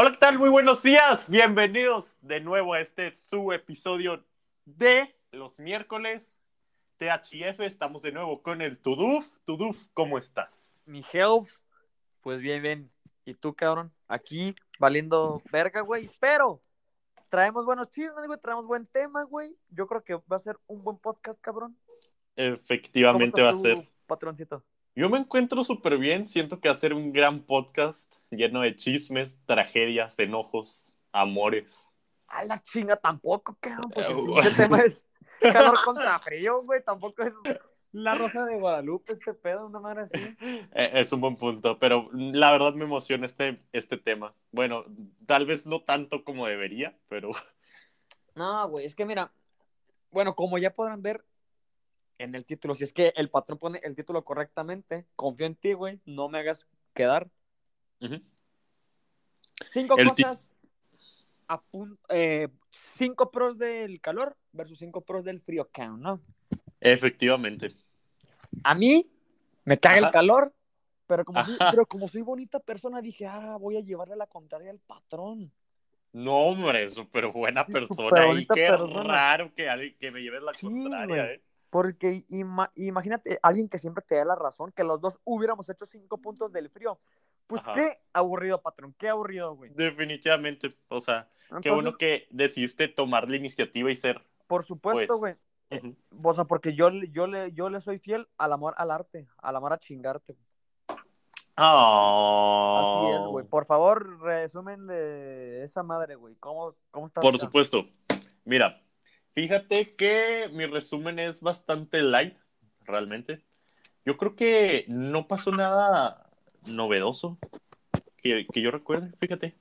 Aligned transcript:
Hola, 0.00 0.12
¿qué 0.12 0.18
tal? 0.18 0.38
Muy 0.38 0.48
buenos 0.48 0.84
días. 0.84 1.28
Bienvenidos 1.28 2.18
de 2.22 2.38
nuevo 2.38 2.72
a 2.72 2.80
este 2.80 3.12
su 3.16 3.50
episodio 3.50 4.24
de 4.64 5.12
los 5.32 5.58
miércoles 5.58 6.38
THF. 6.98 7.58
Estamos 7.62 8.02
de 8.02 8.12
nuevo 8.12 8.40
con 8.40 8.62
el 8.62 8.78
Tuduf. 8.78 9.26
Tuduf, 9.42 9.88
¿cómo 9.94 10.16
estás? 10.16 10.84
Mi 10.86 11.04
health, 11.12 11.48
pues 12.20 12.40
bien, 12.40 12.62
bien. 12.62 12.88
¿Y 13.24 13.34
tú, 13.34 13.56
cabrón? 13.56 13.92
Aquí, 14.06 14.54
valiendo 14.78 15.42
verga, 15.50 15.80
güey. 15.80 16.08
Pero 16.20 16.62
traemos 17.28 17.64
buenos 17.64 17.90
chismes, 17.90 18.24
güey. 18.24 18.38
Traemos 18.38 18.68
buen 18.68 18.86
tema, 18.86 19.24
güey. 19.24 19.56
Yo 19.68 19.88
creo 19.88 20.04
que 20.04 20.14
va 20.14 20.36
a 20.36 20.38
ser 20.38 20.60
un 20.68 20.84
buen 20.84 20.98
podcast, 20.98 21.40
cabrón. 21.40 21.76
Efectivamente 22.36 23.42
va 23.42 23.50
a 23.50 23.54
ser. 23.54 23.84
Patroncito. 24.06 24.62
Yo 24.98 25.08
me 25.08 25.18
encuentro 25.18 25.62
súper 25.62 25.96
bien. 25.96 26.26
Siento 26.26 26.58
que 26.60 26.74
ser 26.74 26.92
un 26.92 27.12
gran 27.12 27.38
podcast 27.38 28.16
lleno 28.32 28.62
de 28.62 28.74
chismes, 28.74 29.40
tragedias, 29.46 30.18
enojos, 30.18 30.98
amores. 31.12 31.94
A 32.26 32.44
la 32.44 32.60
chinga 32.60 32.96
tampoco, 32.96 33.56
cabrón. 33.60 33.90
Pues 33.94 34.08
el 34.08 34.56
tema 34.56 34.80
es 34.80 35.06
calor 35.40 35.76
contra 35.84 36.18
frío, 36.18 36.64
güey. 36.64 36.82
Tampoco 36.82 37.22
es 37.22 37.32
la 37.92 38.16
rosa 38.16 38.44
de 38.44 38.58
Guadalupe, 38.58 39.12
este 39.12 39.34
pedo, 39.34 39.68
una 39.68 39.78
madre 39.78 40.02
así. 40.02 40.18
Eh, 40.72 40.90
Es 40.94 41.12
un 41.12 41.20
buen 41.20 41.36
punto, 41.36 41.78
pero 41.78 42.10
la 42.12 42.50
verdad 42.50 42.74
me 42.74 42.84
emociona 42.84 43.24
este, 43.24 43.56
este 43.70 43.98
tema. 43.98 44.34
Bueno, 44.50 44.84
tal 45.26 45.46
vez 45.46 45.64
no 45.64 45.80
tanto 45.80 46.24
como 46.24 46.48
debería, 46.48 46.98
pero 47.08 47.30
No, 48.34 48.68
güey, 48.68 48.84
es 48.84 48.96
que 48.96 49.04
mira, 49.04 49.30
bueno, 50.10 50.34
como 50.34 50.58
ya 50.58 50.74
podrán 50.74 51.02
ver 51.02 51.24
en 52.18 52.34
el 52.34 52.44
título, 52.44 52.74
si 52.74 52.84
es 52.84 52.92
que 52.92 53.12
el 53.16 53.30
patrón 53.30 53.58
pone 53.58 53.80
el 53.82 53.94
título 53.94 54.24
correctamente, 54.24 55.06
confío 55.16 55.46
en 55.46 55.54
ti, 55.54 55.72
güey, 55.72 56.00
no 56.04 56.28
me 56.28 56.38
hagas 56.38 56.68
quedar. 56.94 57.30
Cinco 59.72 59.96
El 59.96 60.08
cosas, 60.08 60.52
a 61.48 61.62
eh, 62.10 62.48
cinco 62.70 63.30
pros 63.30 63.58
del 63.58 64.00
calor 64.00 64.36
versus 64.52 64.78
cinco 64.78 65.00
pros 65.00 65.24
del 65.24 65.40
frío, 65.40 65.68
count, 65.72 66.00
¿no? 66.00 66.20
efectivamente. 66.80 67.72
A 68.64 68.74
mí 68.74 69.10
me 69.64 69.78
caga 69.78 69.98
el 69.98 70.10
calor, 70.10 70.52
pero 71.06 71.24
como, 71.24 71.44
soy, 71.44 71.56
pero 71.70 71.86
como 71.86 72.08
soy 72.08 72.22
bonita 72.22 72.60
persona, 72.60 73.00
dije, 73.00 73.26
ah, 73.26 73.56
voy 73.58 73.76
a 73.76 73.80
llevarle 73.80 74.16
la 74.16 74.26
contraria 74.26 74.70
al 74.70 74.78
patrón. 74.78 75.52
No, 76.12 76.34
hombre, 76.36 76.88
súper 76.88 77.26
buena 77.28 77.66
persona. 77.66 78.26
Y 78.40 78.46
qué 78.46 78.66
persona. 78.68 79.02
raro 79.02 79.54
que, 79.54 79.96
que 79.98 80.10
me 80.10 80.20
lleves 80.20 80.42
la 80.42 80.54
Sí, 80.54 80.66
contraria, 80.66 81.06
güey. 81.06 81.34
¿eh? 81.36 81.42
Porque 81.70 82.24
ima- 82.30 82.70
imagínate, 82.76 83.38
alguien 83.42 83.68
que 83.68 83.78
siempre 83.78 84.02
te 84.06 84.14
da 84.16 84.24
la 84.24 84.34
razón, 84.36 84.72
que 84.72 84.84
los 84.84 85.00
dos 85.00 85.18
hubiéramos 85.24 85.68
hecho 85.68 85.84
cinco 85.84 86.18
puntos 86.18 86.50
del 86.52 86.70
frío. 86.70 86.98
Pues 87.46 87.62
Ajá. 87.62 87.72
qué 87.74 87.92
aburrido, 88.12 88.60
patrón, 88.60 88.94
qué 88.98 89.08
aburrido, 89.08 89.54
güey. 89.54 89.70
Definitivamente. 89.74 90.74
O 90.88 91.00
sea, 91.00 91.28
qué 91.48 91.56
Entonces, 91.56 91.72
bueno 91.72 91.92
que 91.98 92.26
decidiste 92.30 92.88
tomar 92.88 93.28
la 93.30 93.36
iniciativa 93.36 93.90
y 93.90 93.96
ser. 93.96 94.22
por 94.46 94.64
supuesto, 94.64 95.18
güey. 95.18 95.34
Pues, 95.68 95.82
ujú. 95.84 95.96
O 96.22 96.32
sea, 96.32 96.44
porque 96.44 96.74
yo, 96.74 96.88
le- 96.90 97.10
yo, 97.10 97.26
le, 97.26 97.52
yo 97.52 97.68
le 97.68 97.80
soy 97.82 97.98
fiel 97.98 98.26
al 98.38 98.52
amor 98.54 98.74
al 98.78 98.90
arte, 98.90 99.28
al 99.38 99.56
amor 99.56 99.72
a 99.74 99.78
chingarte. 99.78 100.32
güey. 100.34 100.98
Ah. 101.56 102.80
Así 103.10 103.16
es, 103.18 103.26
güey. 103.26 103.44
Por 103.46 103.64
favor, 103.66 104.20
resumen 104.20 104.86
de 104.86 105.62
esa 105.62 105.82
madre, 105.82 106.14
güey. 106.14 106.34
¿Cómo, 106.36 106.74
cómo 106.90 107.06
está? 107.06 107.20
Por 107.20 107.36
supuesto. 107.38 107.84
Mira, 108.44 108.80
fíjate 109.32 109.94
que 109.94 110.48
mi 110.52 110.66
resumen 110.66 111.18
es 111.18 111.40
bastante 111.40 112.02
light, 112.02 112.36
realmente. 112.84 113.44
Yo 114.04 114.16
creo 114.16 114.34
que 114.34 114.84
no 114.88 115.28
pasó 115.28 115.50
nada 115.52 116.30
novedoso 116.66 117.38
que, 118.16 118.46
que 118.52 118.60
yo 118.62 118.70
recuerde, 118.70 119.12
fíjate. 119.18 119.56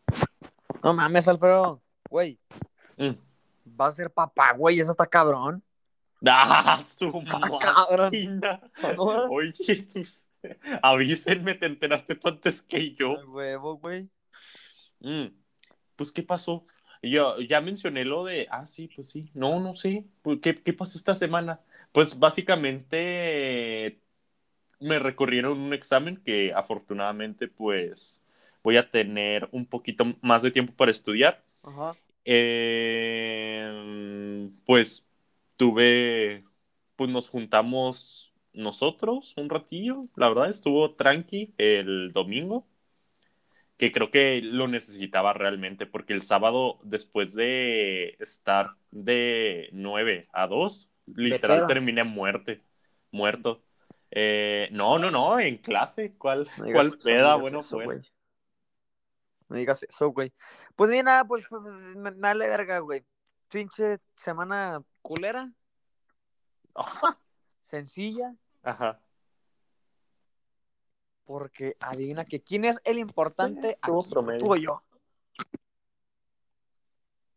No 0.83 0.93
mames, 0.93 1.27
Alfredo. 1.27 1.81
Güey, 2.09 2.39
Mm. 2.97 3.11
va 3.79 3.87
a 3.87 3.91
ser 3.91 4.09
papá, 4.11 4.53
güey. 4.53 4.79
Eso 4.79 4.91
está 4.91 5.05
cabrón. 5.05 5.61
¡Ah, 6.25 6.79
su 6.83 7.11
cabrón. 7.59 7.99
máquina! 7.99 8.61
Oye, 9.29 9.51
tus- 9.83 10.25
avísenme, 10.81 11.53
te 11.55 11.65
enteraste 11.65 12.15
tú 12.15 12.29
antes 12.29 12.61
que 12.61 12.93
yo. 12.93 13.17
Al 13.17 13.27
huevo, 13.27 13.77
güey. 13.77 14.09
Mm, 14.99 15.27
Pues, 15.95 16.11
¿qué 16.11 16.23
pasó? 16.23 16.65
Yo 17.01 17.39
ya 17.39 17.61
mencioné 17.61 18.05
lo 18.05 18.25
de, 18.25 18.47
ah, 18.51 18.65
sí, 18.65 18.89
pues 18.93 19.09
sí, 19.09 19.29
no, 19.33 19.59
no 19.59 19.73
sé, 19.73 20.05
Pues, 20.21 20.39
¿qué, 20.41 20.55
qué 20.55 20.73
pasó 20.73 20.97
esta 20.97 21.15
semana? 21.15 21.61
Pues 21.91 22.17
básicamente 22.19 23.99
me 24.79 24.99
recurrieron 24.99 25.59
un 25.59 25.73
examen 25.73 26.17
que 26.17 26.53
afortunadamente 26.53 27.47
pues 27.47 28.21
voy 28.63 28.77
a 28.77 28.89
tener 28.89 29.47
un 29.51 29.65
poquito 29.65 30.05
más 30.21 30.41
de 30.41 30.51
tiempo 30.51 30.73
para 30.73 30.91
estudiar. 30.91 31.43
Ajá. 31.63 31.95
Eh, 32.25 33.67
pues 34.65 35.07
tuve, 35.55 36.43
pues 36.95 37.09
nos 37.09 37.29
juntamos 37.29 38.33
nosotros 38.53 39.33
un 39.37 39.49
ratillo, 39.49 40.01
la 40.15 40.29
verdad 40.29 40.49
estuvo 40.49 40.93
tranqui 40.95 41.53
el 41.57 42.11
domingo, 42.11 42.65
que 43.77 43.91
creo 43.91 44.09
que 44.09 44.41
lo 44.41 44.67
necesitaba 44.67 45.33
realmente, 45.33 45.85
porque 45.85 46.13
el 46.13 46.23
sábado 46.23 46.79
después 46.83 47.33
de 47.35 48.17
estar 48.19 48.71
de 48.91 49.69
9 49.71 50.27
a 50.33 50.47
2, 50.47 50.89
literal 51.05 51.67
terminé 51.67 52.03
muerte, 52.03 52.63
muerto. 53.11 53.63
Eh, 54.09 54.69
no, 54.71 54.97
no, 54.97 55.11
no, 55.11 55.39
en 55.39 55.57
clase, 55.57 56.15
¿cuál, 56.17 56.49
No 56.57 56.65
cuál 56.71 56.87
eso, 56.87 56.97
peda? 57.03 57.31
no 57.33 57.39
Bueno, 57.39 57.59
eso, 57.59 57.79
pues. 57.83 58.11
No 59.49 59.55
digas 59.55 59.83
eso, 59.83 60.09
güey. 60.09 60.33
Pues 60.75 60.89
mira, 60.89 61.23
pues, 61.25 61.45
pues, 61.47 61.61
me, 61.61 61.95
me 61.95 62.11
vale 62.11 62.47
verga, 62.47 62.79
güey. 62.79 63.05
Pinche 63.49 63.99
semana 64.15 64.81
culera. 65.01 65.51
Sencilla. 67.61 68.35
Ajá. 68.63 68.99
Porque 71.27 71.75
adivina 71.81 72.25
que 72.25 72.41
quién 72.41 72.65
es 72.65 72.79
el 72.85 72.97
importante. 72.97 73.71
Estuvo 73.71 74.01
promedio. 74.01 74.45
Tú 74.45 74.53
o 74.53 74.55
yo. 74.55 74.81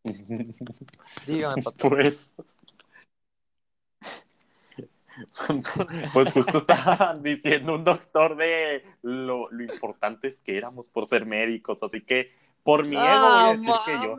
Dígame, 1.27 1.62
patrón. 1.65 1.91
Pues. 1.91 2.37
Pues 6.15 6.33
justo 6.33 6.59
estaba 6.59 7.15
diciendo 7.21 7.75
un 7.75 7.84
doctor 7.84 8.37
de 8.37 8.84
lo, 9.03 9.51
lo 9.51 9.62
importantes 9.65 10.41
que 10.41 10.57
éramos 10.57 10.89
por 10.89 11.07
ser 11.07 11.27
médicos, 11.27 11.83
así 11.83 12.01
que 12.01 12.33
por 12.62 12.84
mi 12.84 12.97
ego 12.97 13.04
voy 13.04 13.10
a 13.10 13.48
Ah, 13.48 13.50
decir 13.53 13.72
que 13.84 13.93
yo. 13.94 14.16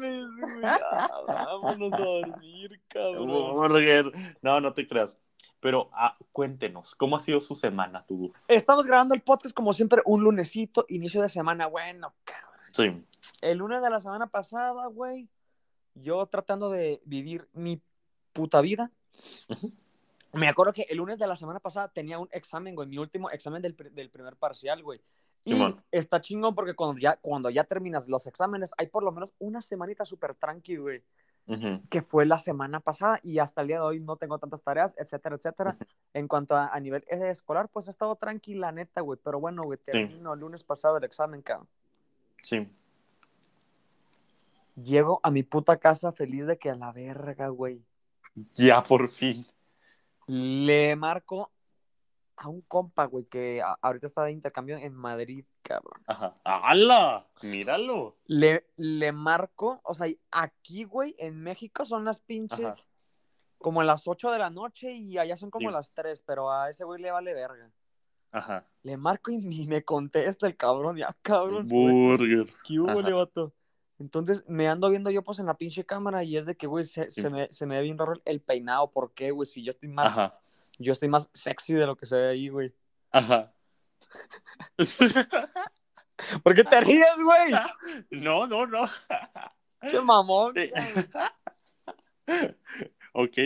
ya, 0.61 1.09
vámonos 1.27 1.93
a 1.93 1.97
dormir, 1.97 2.81
cabrón. 2.87 4.35
No, 4.41 4.59
no 4.61 4.73
te 4.73 4.87
creas. 4.87 5.19
Pero 5.59 5.89
ah, 5.93 6.17
cuéntenos, 6.31 6.95
¿cómo 6.95 7.15
ha 7.15 7.19
sido 7.19 7.39
su 7.39 7.53
semana, 7.53 8.03
tú? 8.07 8.33
Estamos 8.47 8.87
grabando 8.87 9.13
el 9.13 9.21
podcast 9.21 9.53
como 9.55 9.73
siempre 9.73 10.01
un 10.05 10.23
lunesito, 10.23 10.85
inicio 10.89 11.21
de 11.21 11.29
semana. 11.29 11.67
Bueno, 11.67 12.13
cabrón. 12.25 12.49
Sí. 12.71 13.05
El 13.41 13.59
lunes 13.59 13.81
de 13.83 13.89
la 13.91 13.99
semana 13.99 14.25
pasada, 14.27 14.87
güey, 14.87 15.27
yo 15.93 16.25
tratando 16.25 16.71
de 16.71 16.99
vivir 17.05 17.47
mi 17.53 17.79
puta 18.33 18.59
vida. 18.61 18.89
Me 20.33 20.47
acuerdo 20.47 20.73
que 20.73 20.87
el 20.89 20.97
lunes 20.97 21.19
de 21.19 21.27
la 21.27 21.35
semana 21.35 21.59
pasada 21.59 21.89
tenía 21.89 22.17
un 22.17 22.29
examen, 22.31 22.73
güey, 22.73 22.87
mi 22.87 22.97
último 22.97 23.29
examen 23.29 23.61
del, 23.61 23.75
del 23.93 24.09
primer 24.09 24.37
parcial, 24.37 24.81
güey. 24.81 24.99
Y 25.43 25.53
Simón. 25.53 25.83
está 25.91 26.21
chingón 26.21 26.53
porque 26.53 26.75
cuando 26.75 26.99
ya, 26.99 27.17
cuando 27.17 27.49
ya 27.49 27.63
terminas 27.63 28.07
los 28.07 28.27
exámenes, 28.27 28.73
hay 28.77 28.87
por 28.87 29.03
lo 29.03 29.11
menos 29.11 29.33
una 29.39 29.61
semanita 29.61 30.05
súper 30.05 30.35
tranqui, 30.35 30.75
güey, 30.77 31.03
que 31.89 32.01
fue 32.01 32.25
la 32.25 32.37
semana 32.37 32.79
pasada 32.79 33.19
y 33.23 33.39
hasta 33.39 33.61
el 33.61 33.67
día 33.67 33.77
de 33.77 33.81
hoy 33.81 33.99
no 33.99 34.15
tengo 34.15 34.37
tantas 34.37 34.61
tareas, 34.61 34.93
etcétera, 34.97 35.35
etcétera. 35.35 35.77
En 36.13 36.27
cuanto 36.27 36.55
a, 36.55 36.67
a 36.67 36.79
nivel 36.79 37.03
escolar, 37.09 37.67
pues 37.69 37.87
ha 37.87 37.91
estado 37.91 38.15
tranquila, 38.15 38.71
neta, 38.71 39.01
güey. 39.01 39.19
Pero 39.23 39.39
bueno, 39.39 39.63
güey, 39.63 39.79
termino 39.79 40.33
el 40.33 40.39
lunes 40.39 40.63
pasado 40.63 40.97
el 40.97 41.03
examen, 41.03 41.41
cabrón. 41.41 41.67
Sí. 42.43 42.69
Llego 44.75 45.19
a 45.23 45.31
mi 45.31 45.43
puta 45.43 45.77
casa 45.77 46.11
feliz 46.11 46.45
de 46.45 46.57
que 46.57 46.69
a 46.69 46.75
la 46.75 46.91
verga, 46.91 47.49
güey. 47.49 47.81
Ya 48.53 48.81
por 48.83 49.09
fin. 49.09 49.45
Le 50.27 50.95
marco 50.95 51.51
a 52.37 52.47
un 52.49 52.61
compa, 52.61 53.05
güey, 53.05 53.25
que 53.25 53.61
ahorita 53.81 54.07
está 54.07 54.23
de 54.23 54.31
intercambio 54.31 54.77
en 54.77 54.93
Madrid, 54.95 55.45
cabrón. 55.61 56.01
Ajá. 56.07 56.35
¡Hala! 56.43 57.27
Míralo. 57.43 58.17
Le, 58.25 58.65
le 58.77 59.11
marco, 59.11 59.79
o 59.83 59.93
sea, 59.93 60.07
aquí, 60.31 60.83
güey, 60.85 61.13
en 61.19 61.39
México 61.41 61.85
son 61.85 62.03
las 62.05 62.19
pinches 62.19 62.65
Ajá. 62.65 62.87
como 63.59 63.83
las 63.83 64.07
8 64.07 64.31
de 64.31 64.39
la 64.39 64.49
noche 64.49 64.91
y 64.91 65.17
allá 65.17 65.35
son 65.35 65.51
como 65.51 65.69
Sí. 65.69 65.73
las 65.73 65.93
3, 65.93 66.21
pero 66.23 66.51
a 66.51 66.69
ese 66.69 66.83
güey 66.83 67.01
le 67.01 67.11
vale 67.11 67.33
verga. 67.33 67.71
Ajá. 68.31 68.65
Le 68.83 68.97
marco 68.97 69.29
y 69.29 69.37
me 69.67 69.83
contesta 69.83 70.47
el 70.47 70.55
cabrón, 70.57 70.97
ya, 70.97 71.15
cabrón. 71.21 71.67
güey. 71.69 71.93
Burger. 72.17 72.47
¿Qué 72.63 72.79
hubo, 72.79 73.01
le 73.01 73.11
vato? 73.13 73.53
Entonces 73.99 74.43
me 74.47 74.67
ando 74.67 74.89
viendo 74.89 75.11
yo 75.11 75.21
pues 75.21 75.37
en 75.37 75.45
la 75.45 75.53
pinche 75.53 75.85
cámara 75.85 76.23
y 76.23 76.35
es 76.35 76.47
de 76.47 76.55
que, 76.57 76.65
güey, 76.65 76.85
se, 76.85 77.11
Sí. 77.11 77.21
se 77.21 77.29
me, 77.29 77.47
se 77.53 77.67
me 77.67 77.75
ve 77.75 77.83
bien 77.83 77.99
raro 77.99 78.13
el 78.25 78.41
peinado. 78.41 78.89
¿Por 78.89 79.13
qué, 79.13 79.29
güey? 79.29 79.45
Si 79.45 79.63
yo 79.63 79.69
estoy 79.69 79.89
más, 79.89 80.07
Ajá. 80.07 80.39
Yo 80.81 80.91
estoy 80.93 81.09
más 81.09 81.29
sexy 81.33 81.73
de 81.73 81.85
lo 81.85 81.95
que 81.95 82.05
se 82.05 82.15
ve 82.17 82.29
ahí, 82.29 82.49
güey. 82.49 82.73
Ajá. 83.11 83.53
¿Por 86.43 86.53
qué 86.55 86.63
te 86.63 86.79
ríes, 86.81 87.05
güey? 87.23 87.51
No, 88.11 88.45
no, 88.47 88.65
no. 88.67 88.85
Che 89.89 89.99
mamón. 90.01 90.53
Ok. 93.13 93.37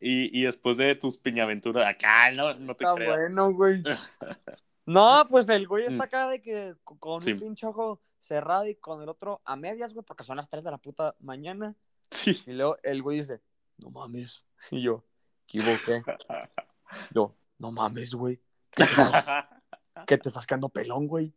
Y, 0.00 0.38
y 0.40 0.44
después 0.44 0.76
de 0.76 0.94
tus 0.96 1.16
piñaventuras, 1.18 1.86
acá 1.86 2.30
no, 2.32 2.54
no 2.54 2.74
te 2.74 2.84
Está 2.84 2.94
creas. 2.94 3.16
bueno, 3.16 3.52
güey. 3.52 3.82
No, 4.86 5.26
pues 5.30 5.48
el 5.48 5.66
güey 5.66 5.86
está 5.86 6.04
acá 6.04 6.28
de 6.28 6.42
que 6.42 6.74
co- 6.84 6.98
con 6.98 7.22
Sí. 7.22 7.32
un 7.32 7.38
pinche 7.40 7.66
ojo 7.66 8.02
cerrado 8.18 8.66
y 8.66 8.74
con 8.74 9.00
el 9.00 9.08
otro 9.08 9.40
a 9.46 9.56
medias, 9.56 9.94
güey, 9.94 10.04
porque 10.04 10.24
son 10.24 10.36
las 10.36 10.50
3 10.50 10.62
de 10.62 10.70
la 10.70 10.76
puta 10.76 11.14
mañana. 11.20 11.74
Sí. 12.10 12.38
Y 12.46 12.52
luego 12.52 12.76
el 12.82 13.00
güey 13.02 13.16
dice, 13.16 13.40
no 13.78 13.88
mames. 13.90 14.44
Y 14.70 14.82
yo, 14.82 15.02
equivoqué. 15.44 16.02
Yo, 17.14 17.34
no 17.58 17.72
mames, 17.72 18.14
güey. 18.14 18.40
¿Qué 18.70 18.84
te 18.84 18.90
estás- 18.90 19.54
que 20.06 20.18
te 20.18 20.28
estás 20.28 20.46
quedando 20.46 20.68
pelón, 20.68 21.06
güey. 21.06 21.32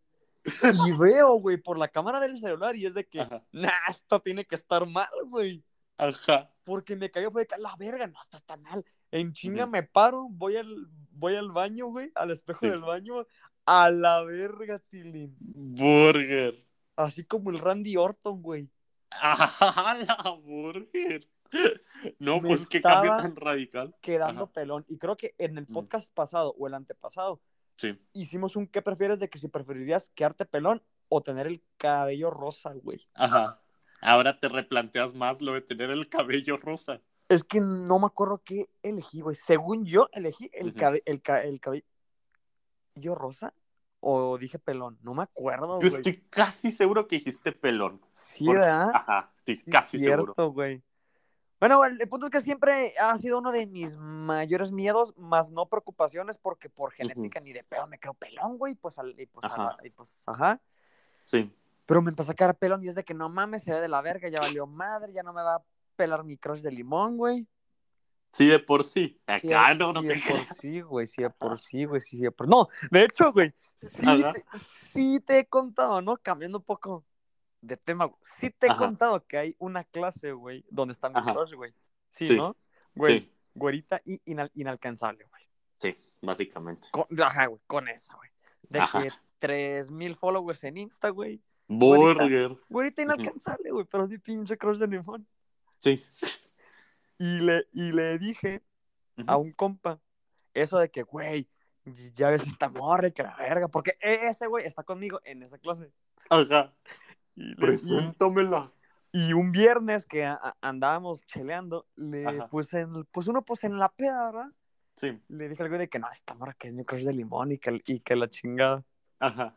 Y 0.85 0.91
veo, 0.93 1.33
güey, 1.35 1.57
por 1.57 1.77
la 1.77 1.89
cámara 1.89 2.19
del 2.21 2.39
celular 2.39 2.75
y 2.75 2.85
es 2.85 2.93
de 2.93 3.05
que, 3.05 3.19
Ajá. 3.21 3.43
nah, 3.51 3.71
esto 3.89 4.21
tiene 4.21 4.45
que 4.45 4.55
estar 4.55 4.85
mal, 4.85 5.09
güey. 5.25 5.63
Ajá. 5.97 6.49
Porque 6.63 6.95
me 6.95 7.11
cayó, 7.11 7.31
fue 7.31 7.41
de 7.41 7.47
que, 7.47 7.57
la 7.57 7.75
verga, 7.77 8.07
no, 8.07 8.19
está 8.31 8.55
mal. 8.57 8.85
En 9.11 9.33
chinga 9.33 9.65
me 9.65 9.83
paro, 9.83 10.27
voy 10.29 10.55
al, 10.57 10.87
voy 11.11 11.35
al 11.35 11.51
baño, 11.51 11.87
güey, 11.87 12.11
al 12.15 12.31
espejo 12.31 12.59
Sí. 12.61 12.69
del 12.69 12.81
baño, 12.81 13.25
a 13.65 13.89
la 13.89 14.21
verga, 14.23 14.79
Tilín. 14.79 15.35
Burger. 15.39 16.53
Así 16.95 17.25
como 17.25 17.49
el 17.51 17.59
Randy 17.59 17.97
Orton, 17.97 18.41
güey. 18.41 18.69
Ajá, 19.11 19.95
la 19.95 20.31
burger. 20.41 21.27
No, 22.19 22.39
Me 22.41 22.49
pues 22.49 22.67
qué 22.67 22.81
cambio 22.81 23.15
tan 23.17 23.35
radical. 23.35 23.95
Quedando 24.01 24.43
Ajá. 24.45 24.53
pelón. 24.53 24.85
Y 24.87 24.97
creo 24.97 25.17
que 25.17 25.33
en 25.37 25.57
el 25.57 25.65
Mm. 25.67 25.73
podcast 25.73 26.13
pasado 26.13 26.53
o 26.57 26.67
el 26.67 26.73
antepasado 26.75 27.41
Sí. 27.77 27.99
hicimos 28.13 28.55
un 28.55 28.67
¿qué 28.67 28.81
prefieres 28.81 29.19
de 29.19 29.29
que 29.29 29.37
si 29.39 29.47
preferirías 29.47 30.09
quedarte 30.15 30.45
pelón 30.45 30.81
o 31.09 31.21
tener 31.21 31.47
el 31.47 31.63
cabello 31.77 32.29
rosa, 32.31 32.73
güey? 32.73 33.07
Ajá. 33.15 33.61
Ahora 34.01 34.39
te 34.39 34.47
replanteas 34.47 35.15
más 35.15 35.41
lo 35.41 35.53
de 35.53 35.61
tener 35.61 35.89
el 35.89 36.07
cabello 36.07 36.57
rosa. 36.57 37.01
Es 37.29 37.43
que 37.43 37.59
no 37.59 37.99
me 37.99 38.05
acuerdo 38.05 38.41
qué 38.45 38.69
elegí, 38.83 39.21
güey. 39.21 39.35
Según 39.35 39.85
yo, 39.85 40.07
elegí 40.13 40.49
el, 40.53 40.73
cabe- 40.75 41.01
el, 41.05 41.21
ca- 41.21 41.41
el 41.43 41.59
cabello 41.59 41.83
rosa 43.15 43.53
o 43.99 44.37
dije 44.37 44.59
pelón. 44.59 44.97
No 45.01 45.13
me 45.13 45.23
acuerdo, 45.23 45.79
Yo 45.81 45.89
güey. 45.89 45.95
estoy 45.95 46.23
casi 46.29 46.71
seguro 46.71 47.07
que 47.07 47.17
dijiste 47.17 47.51
pelón. 47.51 48.01
Sí, 48.13 48.45
Porque- 48.45 48.59
¿verdad? 48.61 48.91
Ajá, 48.93 49.31
estoy 49.33 49.55
Sí, 49.55 49.69
casi 49.71 49.99
cierto, 49.99 50.25
seguro. 50.35 50.51
güey. 50.51 50.83
Bueno, 51.59 51.83
el, 51.85 51.99
el 51.99 52.07
punto 52.07 52.27
es 52.27 52.31
que 52.31 52.39
siempre 52.41 52.93
ha 52.99 53.17
sido 53.17 53.39
uno 53.39 53.51
de 53.51 53.65
mis 53.65 53.97
mayores 53.97 54.71
miedos, 54.71 55.17
más 55.17 55.49
no 55.51 55.65
preocupaciones, 55.65 56.37
porque 56.37 56.69
por 56.69 56.91
genética 56.91 57.39
ni 57.39 57.51
de 57.51 57.63
pedo 57.63 57.87
me 57.87 57.97
quedo 57.97 58.13
pelón, 58.13 58.57
güey. 58.57 58.75
Pues, 58.75 58.99
al- 58.99 59.19
y 59.19 59.25
pues, 59.25 59.45
Ajá. 59.45 59.75
la- 59.79 59.87
y 59.87 59.89
pues, 59.89 60.23
ajá. 60.27 60.59
Sí. 61.23 61.51
Pero 61.85 62.01
me 62.01 62.09
empezó 62.09 62.31
a 62.31 62.35
quedar 62.35 62.55
pelón 62.55 62.83
y 62.83 62.89
es 62.89 62.95
de 62.95 63.03
que 63.03 63.13
no 63.13 63.29
mames, 63.29 63.63
se 63.63 63.71
ve 63.71 63.79
de 63.81 63.87
la 63.87 64.01
verga, 64.01 64.29
ya 64.29 64.39
valió 64.39 64.67
madre, 64.67 65.13
ya 65.13 65.23
no 65.23 65.33
me 65.33 65.41
va 65.41 65.55
a 65.55 65.63
pelar 65.95 66.23
mi 66.23 66.37
crush 66.37 66.61
de 66.61 66.71
limón, 66.71 67.17
güey. 67.17 67.47
Sí, 68.29 68.47
de 68.47 68.59
por 68.59 68.83
sí. 68.83 69.17
Sí, 69.41 69.47
Acá 69.53 69.73
no, 69.73 69.93
no 69.93 70.01
sí 70.01 70.07
te 70.07 70.13
de 70.13 70.21
por 70.27 70.39
sí, 70.57 70.81
güey, 70.81 71.07
sí 71.07 71.21
de 71.23 71.29
por 71.29 71.57
sí, 71.59 71.85
güey, 71.85 72.01
sí 72.01 72.17
de 72.19 72.29
por... 72.31 72.47
No, 72.47 72.67
de 72.91 73.03
hecho, 73.05 73.31
güey, 73.31 73.53
sí, 73.77 74.05
te, 74.33 74.45
sí 74.93 75.19
te 75.21 75.39
he 75.39 75.45
contado, 75.47 76.01
¿no? 76.01 76.17
Cambiando 76.17 76.57
un 76.59 76.63
poco 76.63 77.03
de 77.61 77.77
tema, 77.77 78.11
sí 78.21 78.49
te 78.51 78.67
he 78.67 78.69
Ajá. 78.69 78.79
contado 78.79 79.25
que 79.25 79.37
hay 79.37 79.55
una 79.59 79.83
clase, 79.83 80.31
güey, 80.31 80.65
donde 80.69 80.91
está 80.93 81.09
mi 81.09 81.15
crush, 81.33 81.53
güey. 81.53 81.73
Sí, 82.11 82.27
Sí. 82.27 82.35
¿no? 82.35 82.55
Güey, 82.95 83.21
Sí, 83.21 83.31
güerita 83.55 84.01
y 84.05 84.19
inal- 84.31 84.51
inalcanzable, 84.55 85.25
güey. 85.25 85.43
sí, 85.75 85.95
básicamente. 86.21 86.87
Con- 86.91 87.05
Ajá, 87.21 87.47
güey, 87.47 87.61
con 87.67 87.87
esa, 87.87 88.15
güey. 88.15 88.29
De 88.69 88.79
Ajá. 88.79 89.01
que 89.01 89.09
3000 89.39 90.15
followers 90.15 90.63
en 90.63 90.77
Insta, 90.77 91.09
güey. 91.09 91.41
Burger. 91.67 92.57
Güerita 92.69 93.01
inalcanzable, 93.01 93.71
güey, 93.71 93.85
pero 93.85 94.03
es 94.05 94.09
mi 94.09 94.17
pinche 94.17 94.57
crush 94.57 94.77
de 94.77 94.87
limón. 94.87 95.27
Sí. 95.79 96.03
Y 97.19 97.39
le, 97.39 97.65
y 97.73 97.91
le 97.93 98.19
dije 98.19 98.61
a 99.25 99.37
un 99.37 99.51
compa 99.51 99.99
eso 100.53 100.77
de 100.77 100.91
que, 100.91 101.01
güey, 101.01 101.49
ya 102.13 102.29
ves 102.29 102.45
esta 102.45 102.69
morra 102.69 103.09
que 103.09 103.23
la 103.23 103.35
verga, 103.37 103.67
porque 103.69 103.97
e- 103.99 104.27
ese 104.27 104.45
güey 104.45 104.67
está 104.67 104.83
conmigo 104.83 105.19
en 105.23 105.41
esa 105.41 105.57
clase. 105.57 105.91
Ajá. 106.29 106.71
Y, 107.39 107.55
Preséntamela. 107.55 108.71
y- 109.13 109.29
y 109.29 109.33
un 109.33 109.51
viernes 109.51 110.05
que 110.05 110.25
a- 110.25 110.55
andábamos 110.61 111.21
cheleando, 111.25 111.85
le 111.95 112.25
Ajá. 112.25 112.47
puse, 112.49 112.81
en, 112.81 113.05
pues 113.05 113.27
uno 113.27 113.41
pues 113.43 113.63
en 113.63 113.77
la 113.79 113.89
peda, 113.89 114.25
¿verdad? 114.31 114.51
Sí. 114.95 115.21
Le 115.29 115.47
dije 115.47 115.61
al 115.63 115.69
güey 115.69 115.79
de 115.79 115.87
que 115.87 115.99
no, 115.99 116.09
esta 116.11 116.33
morra 116.33 116.53
que 116.53 116.67
es 116.67 116.73
mi 116.73 116.83
crush 116.83 117.03
de 117.03 117.13
limón 117.13 117.51
y 117.51 117.59
que, 117.59 117.81
y 117.85 117.99
que 117.99 118.15
la 118.15 118.27
chingada. 118.29 118.83
Ajá. 119.19 119.55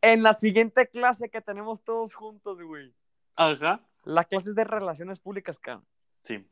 En 0.00 0.22
la 0.24 0.34
siguiente 0.34 0.88
clase 0.88 1.30
que 1.30 1.40
tenemos 1.40 1.82
todos 1.84 2.12
juntos, 2.12 2.60
güey. 2.60 2.92
Ajá. 3.36 3.80
La 4.04 4.24
clase 4.24 4.50
es 4.50 4.56
de 4.56 4.64
relaciones 4.64 5.20
públicas, 5.20 5.58
cabrón. 5.58 5.86
Sí. 6.14 6.46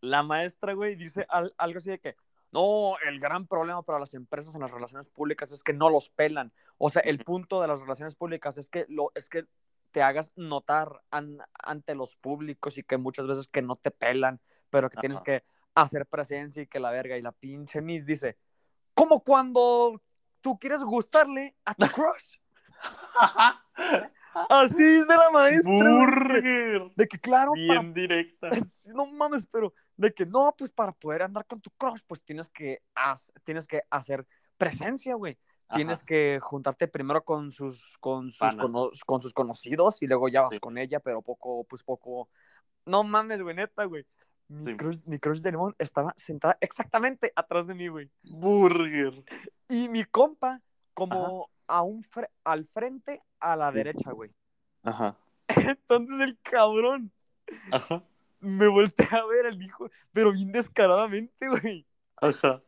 la 0.00 0.22
maestra, 0.22 0.74
güey, 0.74 0.96
dice 0.96 1.24
al- 1.30 1.54
algo 1.56 1.78
así 1.78 1.88
de 1.88 1.98
que, 1.98 2.14
no, 2.54 2.96
el 3.06 3.18
gran 3.20 3.46
problema 3.46 3.82
para 3.82 3.98
las 3.98 4.14
empresas 4.14 4.54
en 4.54 4.60
las 4.60 4.70
relaciones 4.70 5.08
públicas 5.08 5.50
es 5.52 5.62
que 5.62 5.72
no 5.72 5.90
los 5.90 6.08
pelan. 6.08 6.52
O 6.78 6.88
sea, 6.88 7.02
el 7.02 7.18
punto 7.24 7.60
de 7.60 7.68
las 7.68 7.80
relaciones 7.80 8.14
públicas 8.14 8.56
es 8.56 8.68
que, 8.70 8.86
lo, 8.88 9.10
es 9.14 9.28
que 9.28 9.44
te 9.90 10.02
hagas 10.02 10.32
notar 10.36 11.02
an- 11.10 11.38
ante 11.52 11.94
los 11.94 12.16
públicos 12.16 12.78
y 12.78 12.82
que 12.84 12.96
muchas 12.96 13.26
veces 13.26 13.48
que 13.48 13.60
no 13.60 13.76
te 13.76 13.90
pelan, 13.90 14.40
pero 14.70 14.88
que 14.88 14.96
tienes 14.98 15.20
que 15.20 15.44
hacer 15.74 16.06
presencia 16.06 16.62
y 16.62 16.66
que 16.66 16.80
la 16.80 16.90
verga. 16.90 17.16
Y 17.16 17.22
la 17.22 17.32
pinche 17.32 17.80
Miss 17.80 18.06
dice, 18.06 18.36
como 18.94 19.22
cuando 19.24 20.00
tú 20.40 20.58
quieres 20.58 20.84
gustarle 20.84 21.56
a 21.64 21.74
tu 21.74 21.86
crush. 21.88 22.38
Así 24.48 24.82
dice 24.82 25.16
la 25.16 25.30
maestra. 25.30 25.70
Burger. 25.72 26.92
De 26.96 27.06
que 27.08 27.18
claro, 27.18 27.52
para 27.52 27.80
Bien 27.80 27.94
directa. 27.94 28.50
Sí, 28.66 28.90
no 28.92 29.06
mames, 29.06 29.46
pero 29.46 29.72
de 29.96 30.12
que 30.12 30.26
no, 30.26 30.54
pues 30.56 30.70
para 30.70 30.92
poder 30.92 31.22
andar 31.22 31.46
con 31.46 31.60
tu 31.60 31.70
crush, 31.70 32.00
pues 32.06 32.20
tienes 32.22 32.48
que, 32.48 32.82
haz- 32.94 33.32
tienes 33.44 33.66
que 33.66 33.82
hacer 33.90 34.26
presencia, 34.58 35.14
güey. 35.14 35.38
Tienes 35.74 36.04
que 36.04 36.38
juntarte 36.42 36.86
primero 36.88 37.24
con 37.24 37.50
sus, 37.50 37.96
con 37.98 38.30
sus, 38.30 39.02
con 39.04 39.22
sus 39.22 39.32
conocidos 39.32 40.02
y 40.02 40.06
luego 40.06 40.28
ya 40.28 40.42
vas 40.42 40.50
Sí. 40.52 40.60
con 40.60 40.78
ella, 40.78 41.00
pero 41.00 41.22
poco, 41.22 41.64
pues 41.64 41.82
poco. 41.82 42.28
No 42.86 43.02
mames, 43.02 43.42
güey, 43.42 43.56
neta, 43.56 43.84
güey. 43.84 44.06
Mi, 44.46 44.62
Sí. 44.64 44.76
crush, 44.76 44.98
mi 45.06 45.18
crush 45.18 45.40
de 45.40 45.50
limón 45.52 45.74
estaba 45.78 46.12
sentada 46.16 46.58
exactamente 46.60 47.32
atrás 47.34 47.66
de 47.66 47.74
mí, 47.74 47.88
güey. 47.88 48.10
Burger. 48.24 49.24
Y 49.68 49.88
mi 49.88 50.04
compa, 50.04 50.60
como 50.92 51.48
a 51.66 51.82
un 51.82 52.04
fre- 52.04 52.28
al 52.44 52.66
frente, 52.66 53.22
a 53.40 53.56
la 53.56 53.70
Sí. 53.70 53.74
derecha, 53.76 54.12
güey. 54.12 54.30
Ajá. 54.84 55.16
Entonces 55.78 56.20
el 56.20 56.38
cabrón 56.42 57.10
Ajá. 57.72 58.02
Me 58.44 58.68
volteé 58.68 59.08
a 59.10 59.24
ver 59.26 59.46
al 59.46 59.60
hijo, 59.62 59.90
pero 60.12 60.32
bien 60.32 60.52
descaradamente, 60.52 61.48
güey. 61.48 61.86
Ajá. 62.20 62.62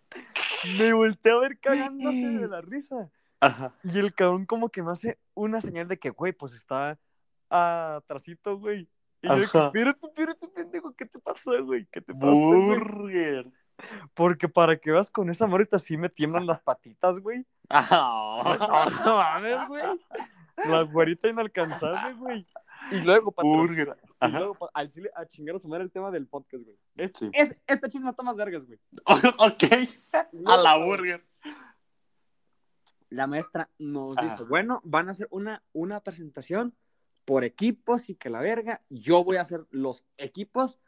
Me 0.79 0.93
volteé 0.93 1.33
a 1.33 1.37
ver 1.37 1.59
cagándose 1.61 2.29
de 2.29 2.49
la 2.49 2.61
risa. 2.61 3.11
Ajá. 3.41 3.75
Y 3.85 3.99
el 3.99 4.15
cabrón 4.15 4.47
como 4.47 4.71
que 4.71 4.83
me 4.83 4.93
hace 4.93 5.19
una 5.35 5.61
señal 5.61 5.89
de 5.89 5.99
que, 5.99 6.11
güey, 6.11 6.33
pues 6.33 6.55
está 6.55 6.99
atrasito, 7.49 8.59
güey. 8.59 8.89
Y 9.23 9.29
yo 9.29 9.37
de 9.37 9.47
que, 9.47 9.59
Ajá. 9.59 9.67
espérate, 9.67 10.07
espérate, 10.07 10.49
pendejo, 10.49 10.95
¿qué 10.95 11.07
te 11.07 11.19
pasa, 11.19 11.53
güey? 11.61 11.87
¿Qué 11.91 12.01
te 12.01 12.13
güey? 12.13 12.33
Burger. 12.33 13.53
Porque 14.15 14.49
para 14.49 14.77
que 14.77 14.91
vas 14.91 15.11
con 15.11 15.29
esa 15.29 15.47
morita 15.47 15.79
sí 15.79 15.97
me 15.97 16.09
tiemblan 16.09 16.47
las 16.47 16.61
patitas, 16.61 17.21
güey. 17.21 17.47
Ah. 17.69 18.43
No 19.05 19.17
mames, 19.17 19.69
güey. 19.69 19.85
La 20.65 20.83
güerita 20.83 21.29
inalcanzable, 21.29 22.15
güey. 22.15 22.47
Y 22.93 23.01
luego, 23.03 23.33
patrón, 23.33 23.67
Burger. 23.67 23.97
y 24.23 24.29
luego 24.29 24.71
al 24.73 24.89
chile 24.89 25.11
a 25.15 25.27
chingar 25.27 25.57
a 25.57 25.59
sumar 25.59 25.81
el 25.81 25.91
tema 25.91 26.11
del 26.11 26.27
podcast, 26.27 26.65
güey. 26.65 26.77
Es, 26.97 27.13
Sí. 27.15 27.31
es- 27.33 27.57
este 27.67 27.89
chisme 27.89 28.11
está 28.11 28.23
más 28.23 28.37
vergas, 28.37 28.65
güey. 28.67 28.79
Ok. 29.39 29.63
Y 30.33 30.39
A 30.47 30.57
luego, 30.57 30.63
la 30.63 30.77
burger. 30.85 31.25
la 33.11 33.27
maestra 33.27 33.71
nos 33.79 34.17
Ajá. 34.19 34.29
dice, 34.31 34.45
bueno, 34.45 34.81
van 34.85 35.09
a 35.09 35.13
hacer 35.13 35.29
una, 35.31 35.63
una 35.73 36.01
presentación 36.01 36.75
por 37.25 37.45
equipos 37.45 38.09
y 38.09 38.15
que 38.17 38.31
la 38.31 38.41
verga, 38.41 38.83
yo 38.89 39.25
voy 39.25 39.37
a 39.37 39.41
hacer 39.43 39.65
los 39.71 40.05
equipos, 40.17 40.81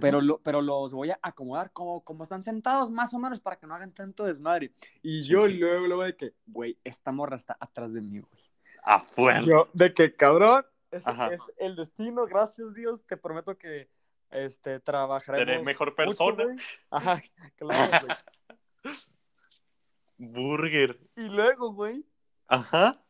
pero, 0.00 0.20
lo- 0.22 0.38
pero 0.42 0.62
los 0.62 0.92
voy 0.94 1.10
a 1.10 1.18
acomodar 1.22 1.70
como, 1.72 2.02
como 2.02 2.24
están 2.24 2.42
sentados 2.42 2.90
más 2.90 3.12
o 3.14 3.18
menos 3.18 3.40
para 3.40 3.56
que 3.58 3.66
no 3.66 3.74
hagan 3.74 3.92
tanto 3.92 4.24
desmadre. 4.24 4.72
Y 5.02 5.22
Sí. 5.22 5.30
yo 5.30 5.46
luego, 5.46 5.86
luego 5.86 6.02
de 6.04 6.16
que, 6.16 6.34
güey, 6.46 6.78
esta 6.84 7.12
morra 7.12 7.36
está 7.36 7.56
atrás 7.60 7.92
de 7.92 8.00
mí, 8.00 8.20
güey. 8.20 8.42
A 8.84 8.98
fuerza. 8.98 9.46
Yo, 9.48 9.68
de 9.74 9.92
que, 9.94 10.14
cabrón, 10.14 10.64
es, 10.92 11.06
Ajá. 11.06 11.32
es 11.32 11.40
el 11.56 11.74
destino, 11.76 12.26
gracias 12.26 12.74
Dios, 12.74 13.04
te 13.04 13.16
prometo 13.16 13.56
que 13.58 13.88
este, 14.30 14.80
trabajaremos 14.80 15.46
Seré 15.46 15.62
mejor 15.62 15.88
mucho, 15.88 15.96
persona. 15.96 16.44
güey. 16.44 16.56
Ajá, 16.90 17.20
claro, 17.56 18.06
güey. 18.06 18.16
Burger. 20.18 20.98
Y 21.16 21.28
luego, 21.28 21.72
güey, 21.72 22.04
Ajá. 22.46 23.02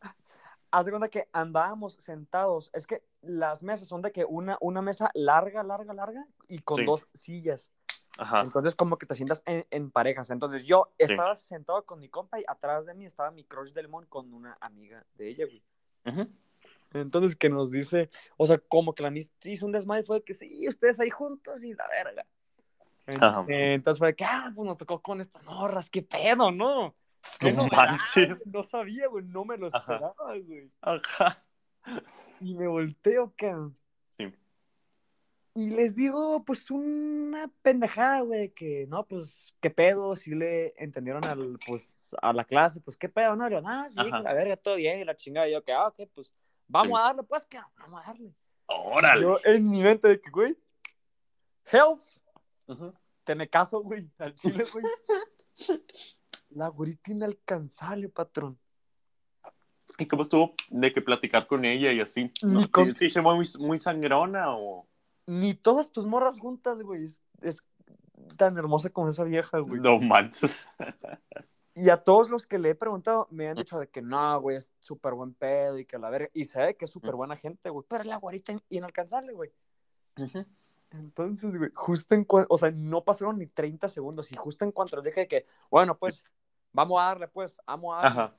haz 0.71 0.87
de 0.87 0.93
cuenta 0.93 1.09
que 1.09 1.29
andábamos 1.33 1.95
sentados. 1.95 2.71
Es 2.73 2.87
que 2.87 3.05
las 3.21 3.63
mesas 3.63 3.89
son 3.89 4.03
de 4.03 4.13
que 4.13 4.25
una, 4.25 4.57
una 4.61 4.81
mesa 4.83 5.11
larga, 5.15 5.63
larga, 5.63 5.93
larga 5.93 6.27
y 6.49 6.61
con 6.61 6.79
Sí. 6.79 6.85
dos 6.85 7.07
sillas. 7.13 7.73
Ajá. 8.19 8.41
Entonces, 8.43 8.75
como 8.75 8.99
que 8.99 9.07
te 9.07 9.15
sientas 9.15 9.43
en, 9.47 9.67
en 9.71 9.91
parejas. 9.91 10.31
Entonces, 10.31 10.65
yo 10.65 10.93
estaba 10.99 11.35
sentado 11.35 11.85
con 11.85 11.99
mi 11.99 12.09
compa 12.09 12.41
y 12.41 12.45
atrás 12.47 12.85
de 12.87 12.95
mí 12.95 13.07
estaba 13.07 13.31
mi 13.31 13.45
crush 13.45 13.73
del 13.73 13.89
mon 13.89 14.05
con 14.07 14.33
una 14.35 14.57
amiga 14.61 15.05
de 15.15 15.29
ella, 15.29 15.47
güey. 15.47 15.63
Ujú. 16.07 16.33
Entonces, 16.95 17.37
que 17.37 17.49
nos 17.49 17.71
dice, 17.71 18.11
o 18.37 18.47
sea, 18.47 18.59
como 18.59 18.95
que 18.95 19.03
la 19.03 19.11
Miss 19.11 19.33
hizo 19.45 19.67
un 19.67 19.73
desmadre, 19.73 20.03
fue 20.05 20.23
que 20.23 20.35
sí, 20.35 20.69
ustedes 20.69 21.01
ahí 21.01 21.11
juntos 21.11 21.65
y 21.65 21.75
la 21.75 21.87
verga. 21.89 22.27
En- 23.07 23.23
Ajá. 23.23 23.45
Entonces 23.49 23.99
fue 23.99 24.15
que, 24.15 24.25
ah, 24.25 24.53
pues 24.55 24.67
nos 24.67 24.79
tocó 24.79 25.01
con 25.01 25.21
estas 25.21 25.43
morras, 25.45 25.91
qué 25.91 26.03
pedo, 26.03 26.51
¿no? 26.51 26.95
Qué 27.41 27.53
No 27.53 27.67
manches. 27.69 28.47
No 28.47 28.63
sabía, 28.63 29.09
güey, 29.09 29.25
no 29.25 29.45
me 29.45 29.57
lo 29.57 29.69
Ajá. 29.69 29.79
esperaba, 29.79 30.39
güey. 30.39 30.71
Ajá. 30.81 31.45
Y 32.41 32.55
me 32.55 32.67
volteo, 32.69 33.33
cabrón. 33.37 33.77
Sí. 34.17 34.33
Y 35.55 35.71
les 35.71 35.95
digo, 35.95 36.45
pues, 36.45 36.71
una 36.71 37.51
pendejada, 37.63 38.21
güey, 38.21 38.51
que, 38.51 38.87
no, 38.89 39.07
pues, 39.07 39.55
qué 39.61 39.69
pedo, 39.71 40.17
si 40.17 40.35
le 40.35 40.73
entendieron 40.77 41.25
al, 41.25 41.59
pues, 41.67 42.17
a 42.23 42.33
la 42.33 42.45
clase, 42.45 42.81
pues, 42.81 42.97
qué 42.97 43.09
pedo, 43.09 43.37
¿no? 43.37 43.49
Yo, 43.51 43.61
ah, 43.67 43.87
sí, 43.91 44.01
Ajá. 44.01 44.21
la 44.21 44.33
verga, 44.33 44.57
todo 44.57 44.77
bien, 44.77 45.01
y 45.01 45.05
la 45.05 45.17
chingada, 45.17 45.49
y 45.49 45.53
yo, 45.53 45.63
que, 45.63 45.73
ah, 45.73 45.89
ok, 45.89 46.09
pues, 46.15 46.33
vamos 46.73 46.99
a 46.99 47.03
darle, 47.03 47.23
pues, 47.25 47.47
que 47.47 47.59
vamos 47.79 48.03
a 48.03 48.07
darle. 48.07 48.35
Órale. 48.67 49.23
Yo, 49.23 49.39
en 49.45 49.71
mi 49.71 49.83
mente, 49.83 50.09
de 50.09 50.21
que, 50.21 50.31
güey, 50.31 50.57
health, 51.67 52.01
Ujú. 52.67 52.93
te 53.25 53.35
me 53.35 53.49
caso, 53.49 53.81
güey, 53.83 54.11
al 54.19 54.35
chile, 54.35 54.65
güey. 54.73 54.85
La 56.51 56.69
güerita 56.69 57.11
inalcanzable, 57.13 58.09
patrón. 58.09 58.59
¿Y 59.99 60.07
cómo 60.07 60.23
estuvo 60.23 60.55
de 60.71 60.93
que 60.93 61.03
platicar 61.03 61.47
con 61.47 61.65
ella 61.65 61.93
y 61.93 62.01
así? 62.01 62.31
¿No? 62.43 62.71
con- 62.71 62.95
¿Sí 62.97 63.11
se 63.11 63.23
fue 63.23 63.35
muy, 63.35 63.47
muy 63.59 63.79
sangrona 63.79 64.55
o...? 64.57 64.87
Ni 65.27 65.55
todas 65.55 65.91
tus 65.93 66.07
morras 66.07 66.39
juntas, 66.41 66.83
güey, 66.83 67.05
es, 67.05 67.23
es 67.43 67.63
tan 68.37 68.57
hermosa 68.59 68.91
como 68.91 69.09
esa 69.09 69.25
vieja, 69.25 69.59
güey. 69.61 69.81
No 69.81 69.99
manches. 69.99 70.69
Y 71.75 71.89
a 71.89 71.97
todos 72.05 72.29
los 72.31 72.47
que 72.47 72.59
le 72.59 72.71
he 72.71 72.75
preguntado 72.75 73.27
me 73.31 73.49
han 73.49 73.57
dicho 73.57 73.79
de 73.79 73.89
que 73.89 74.03
no, 74.03 74.39
güey, 74.41 74.57
es 74.59 74.71
súper 74.81 75.15
buen 75.15 75.33
pedo 75.33 75.79
y 75.79 75.87
que 75.87 75.99
la 75.99 76.11
verga. 76.11 76.29
Y 76.35 76.45
sabe 76.45 76.77
que 76.77 76.85
es 76.85 76.91
súper 76.91 77.15
buena 77.15 77.37
gente, 77.37 77.71
güey. 77.71 77.87
Pero 77.89 78.03
es 78.03 78.07
la 78.09 78.17
guarita 78.17 78.53
in- 78.53 78.63
inalcanzable, 78.69 79.33
güey. 79.33 79.51
Entonces, 80.91 81.57
güey, 81.57 81.71
justo 81.75 82.15
en 82.15 82.25
cuanto, 82.25 82.53
o 82.55 82.59
sea, 82.59 82.71
no 82.71 83.03
pasaron 83.03 83.39
ni 83.39 83.47
30 83.47 83.89
segundos. 83.89 84.31
Y 84.33 84.37
justo 84.37 84.65
en 84.67 84.73
cuanto 84.73 84.97
les 84.97 85.07
dije 85.07 85.27
que, 85.27 85.47
bueno, 85.71 85.97
pues, 85.99 86.23
vamos 86.73 87.01
a 87.01 87.05
darle, 87.07 87.29
pues, 87.29 87.59
vamos 87.67 87.95
a 87.95 88.03
darle. 88.03 88.21
Ajá. 88.21 88.37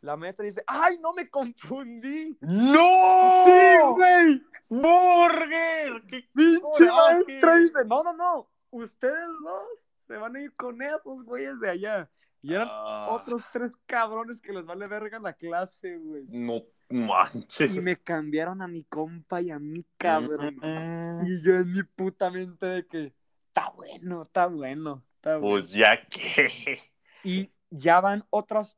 La 0.00 0.16
maestra 0.16 0.44
dice, 0.44 0.62
¡ay, 0.66 0.98
no 0.98 1.12
me 1.12 1.28
confundí! 1.28 2.36
¡No! 2.40 3.44
¡Sí, 3.44 3.78
güey! 3.94 4.42
¡Burger! 4.68 6.02
¡Qué 6.08 6.28
¡Pinche 6.34 6.84
maestra! 6.84 7.56
Dice, 7.56 7.84
no, 7.84 8.02
no, 8.02 8.12
no. 8.14 8.48
Ustedes 8.70 9.28
dos 9.42 9.88
se 9.98 10.16
van 10.16 10.36
a 10.36 10.40
ir 10.42 10.54
con 10.54 10.80
esos 10.80 11.24
güeyes 11.24 11.60
de 11.60 11.70
allá. 11.70 12.10
Y 12.42 12.54
eran 12.54 12.68
Ah, 12.70 13.08
otros 13.10 13.42
tres 13.52 13.76
cabrones 13.86 14.40
que 14.40 14.52
les 14.52 14.64
vale 14.64 14.86
verga 14.86 15.18
la 15.18 15.32
clase, 15.32 15.96
güey. 15.96 16.24
No 16.28 16.62
manches. 16.90 17.74
Y 17.74 17.80
me 17.80 17.96
cambiaron 17.96 18.62
a 18.62 18.68
mi 18.68 18.84
compa 18.84 19.40
y 19.40 19.50
a 19.50 19.58
mi 19.58 19.84
cabrón. 19.98 20.56
Mm, 20.62 21.26
Y 21.26 21.42
yo 21.42 21.54
en 21.54 21.72
mi 21.72 21.82
puta 21.82 22.30
mente 22.30 22.66
de 22.66 22.86
que 22.86 23.14
está 23.48 23.70
bueno, 23.74 24.22
está 24.22 24.46
bueno, 24.46 25.04
está 25.16 25.38
bueno. 25.38 25.48
Pues 25.50 25.70
ya 25.70 25.96
que. 26.06 26.78
Y 27.24 27.50
ya 27.70 28.00
van 28.00 28.24
otras 28.30 28.76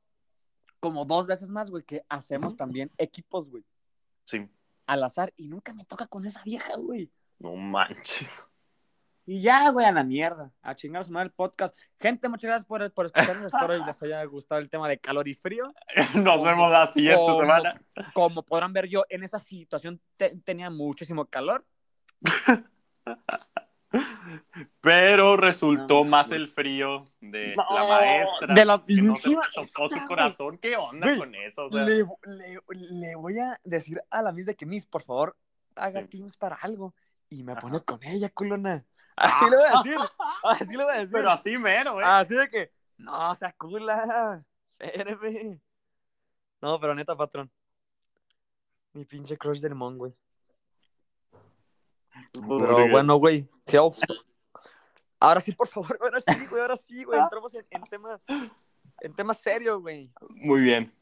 como 0.80 1.04
dos 1.04 1.26
veces 1.26 1.48
más, 1.50 1.70
güey, 1.70 1.82
que 1.82 2.04
hacemos 2.08 2.56
también 2.56 2.88
equipos, 2.96 3.50
güey, 3.50 3.64
Sí. 4.24 4.48
al 4.86 5.02
azar. 5.02 5.34
Y 5.36 5.48
nunca 5.48 5.74
me 5.74 5.84
toca 5.84 6.06
con 6.06 6.24
esa 6.24 6.42
vieja, 6.44 6.76
güey. 6.76 7.12
No 7.38 7.54
manches. 7.56 8.48
Y 9.30 9.42
ya, 9.42 9.68
güey, 9.68 9.85
a 9.85 9.92
la 9.92 10.04
mierda. 10.04 10.50
A 10.62 10.75
chingar 10.75 11.04
a 11.14 11.23
el 11.23 11.30
podcast. 11.30 11.76
Gente, 12.00 12.30
muchas 12.30 12.49
gracias 12.49 12.66
por, 12.66 12.90
por 12.94 13.04
escucharnos. 13.04 13.52
Espero 13.52 13.78
que 13.78 13.85
les 13.87 14.02
haya 14.02 14.25
gustado 14.25 14.58
el 14.58 14.70
tema 14.70 14.88
de 14.88 14.99
calor 14.99 15.28
y 15.28 15.35
frío. 15.35 15.70
Nos 16.14 16.42
vemos 16.42 16.70
la 16.70 16.87
siguiente 16.87 17.20
Como- 17.20 17.40
semana. 17.40 17.78
Como 18.14 18.42
podrán 18.42 18.73
ver, 18.73 18.87
yo 18.88 19.04
en 19.11 19.25
esa 19.25 19.38
situación 19.38 20.00
te- 20.16 20.35
tenía 20.47 20.70
muchísimo 20.70 21.26
calor. 21.26 21.66
Pero 24.80 25.37
resultó 25.37 26.04
No, 26.04 26.04
más 26.04 26.30
el 26.30 26.49
frío 26.49 27.04
de 27.20 27.54
No, 27.54 27.64
la 27.75 27.85
maestra. 27.87 28.54
de 28.54 28.64
la 28.64 28.82
que 28.87 29.02
no 29.02 29.14
se 29.16 29.37
tocó 29.54 29.88
su 29.90 30.06
corazón. 30.06 30.56
¿Qué 30.56 30.75
onda 30.76 31.06
Güey, 31.06 31.18
con 31.18 31.35
eso? 31.35 31.66
O 31.66 31.68
sea, 31.70 31.85
le, 31.85 31.97
le- 31.97 32.06
le 32.90 33.14
voy 33.16 33.38
a 33.38 33.58
decir 33.62 34.00
a 34.08 34.23
la 34.23 34.32
Miss 34.32 34.47
de 34.47 34.54
que 34.56 34.64
Miss, 34.64 34.87
por 34.87 35.02
favor, 35.02 35.37
haga. 35.76 36.02
Teams 36.06 36.38
para 36.38 36.56
algo. 36.56 36.94
Y 37.28 37.42
me 37.42 37.52
Ajá. 37.52 37.61
pone 37.61 37.80
con 37.82 38.02
ella, 38.04 38.30
culona. 38.30 38.87
Así 39.18 39.50
le 39.50 39.56
voy 39.56 39.66
a 39.66 39.76
decir. 39.78 39.96
Así 40.44 40.76
le 40.76 40.84
voy 40.84 40.94
a 40.94 40.98
decir. 40.98 41.10
pero 41.12 41.30
así 41.30 41.58
mero, 41.58 42.00
¿eh? 42.00 42.04
Así 42.04 42.34
de 42.34 42.48
que, 42.48 42.72
no, 42.98 43.34
sea 43.34 43.52
cula. 43.52 44.44
Espérame. 44.78 45.60
No, 46.60 46.78
pero 46.80 46.94
neta, 46.94 47.16
patrón. 47.16 47.50
Mi 48.92 49.04
pinche 49.04 49.37
crush 49.37 49.60
del 49.60 49.75
mon, 49.75 49.98
güey. 49.98 50.14
Pero 52.32 52.88
bueno, 52.90 53.16
güey. 53.16 53.48
health. 53.66 54.02
Ahora 55.20 55.40
sí, 55.40 55.52
por 55.52 55.68
favor, 55.68 55.98
ahora 56.00 56.20
sí, 56.20 56.46
güey, 56.48 56.62
ahora 56.62 56.76
sí, 56.76 57.04
güey. 57.04 57.18
Entramos 57.20 57.54
en, 57.54 57.66
en 57.70 57.82
tema, 57.84 58.20
en 59.00 59.14
tema 59.14 59.34
serio, 59.34 59.80
güey. 59.80 60.12
Muy 60.30 60.60
bien. 60.60 60.94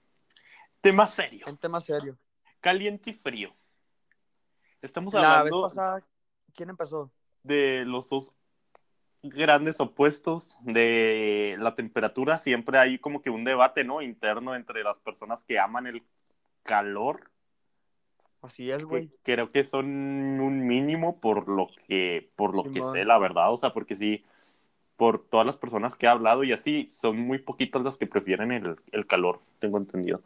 Tema 0.80 1.06
serio. 1.06 1.46
En 1.46 1.56
tema 1.56 1.80
serio. 1.80 2.18
Caliente 2.61 3.11
y 3.11 3.14
frío. 3.14 3.54
Estamos 4.80 5.14
La 5.14 5.20
vez 5.20 5.28
hablando 5.28 5.62
pasada, 5.62 6.02
¿quién 6.54 6.70
empezó? 6.70 7.11
De 7.47 7.85
los 7.87 8.09
dos 8.11 8.33
grandes 9.23 9.81
opuestos 9.81 10.59
de 10.62 11.57
la 11.59 11.75
temperatura. 11.75 12.38
Siempre 12.38 12.79
hay 12.79 12.99
como 12.99 13.23
que 13.23 13.31
un 13.31 13.45
debate, 13.45 13.85
¿no? 13.85 14.03
Interno 14.03 14.55
entre 14.55 14.83
las 14.83 15.00
personas 15.00 15.43
que 15.43 15.59
aman 15.59 15.87
el 15.87 16.03
calor, 16.62 17.31
Así 18.43 18.71
es, 18.71 18.85
que 18.85 18.85
güey. 18.85 19.11
creo 19.23 19.49
que 19.49 19.65
son 19.65 19.87
un 19.87 20.67
mínimo 20.67 21.21
por 21.21 21.49
lo 21.49 21.69
que, 21.88 22.31
por 22.37 22.55
lo 22.55 22.65
que 22.65 22.75
Simón. 22.75 22.93
sé, 22.93 23.05
la 23.05 23.19
verdad. 23.19 23.53
O 23.53 23.57
sea, 23.57 23.71
porque 23.73 23.95
sí, 23.97 24.25
por 24.97 25.19
todas 25.19 25.47
las 25.47 25.57
personas 25.57 25.97
que 25.97 26.07
he 26.07 26.09
hablado 26.09 26.45
y 26.45 26.53
así, 26.53 26.87
son 26.88 27.19
muy 27.19 27.38
poquitas 27.38 27.83
las 27.83 27.97
que 27.97 28.07
prefieren 28.07 28.53
el, 28.53 28.76
el 28.93 29.07
calor, 29.07 29.41
tengo 29.59 29.79
entendido. 29.79 30.21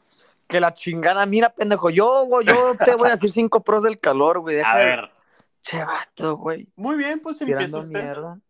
Que 0.49 0.61
la 0.61 0.75
chingada, 0.75 1.25
mira, 1.27 1.51
pendejo. 1.51 1.91
Yo, 1.91 2.27
yo 2.43 2.75
te 2.85 2.95
voy 2.95 3.09
a 3.09 3.13
decir 3.13 3.31
cinco 3.31 3.61
pros 3.63 3.83
del 3.83 3.99
calor, 3.99 4.41
güey. 4.41 4.57
Deja 4.57 4.73
A 4.73 4.77
ver, 4.77 5.11
Che, 5.63 5.85
vato, 5.85 6.37
güey. 6.37 6.69
muy 6.77 6.97
bien, 6.97 7.21
pues 7.21 7.41
empieza 7.43 7.61
Tirando 7.61 7.79
usted. 7.81 8.03
mierda. 8.03 8.41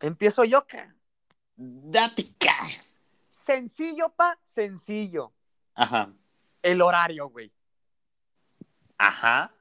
Empiezo 0.00 0.44
yo, 0.44 0.66
¿qué? 0.66 0.92
Date 1.56 2.34
Sencillo, 3.30 4.10
pa, 4.14 4.38
sencillo. 4.44 5.32
Ajá, 5.74 6.12
El 6.62 6.82
horario, 6.82 7.28
güey. 7.30 7.52
ajá, 8.98 9.52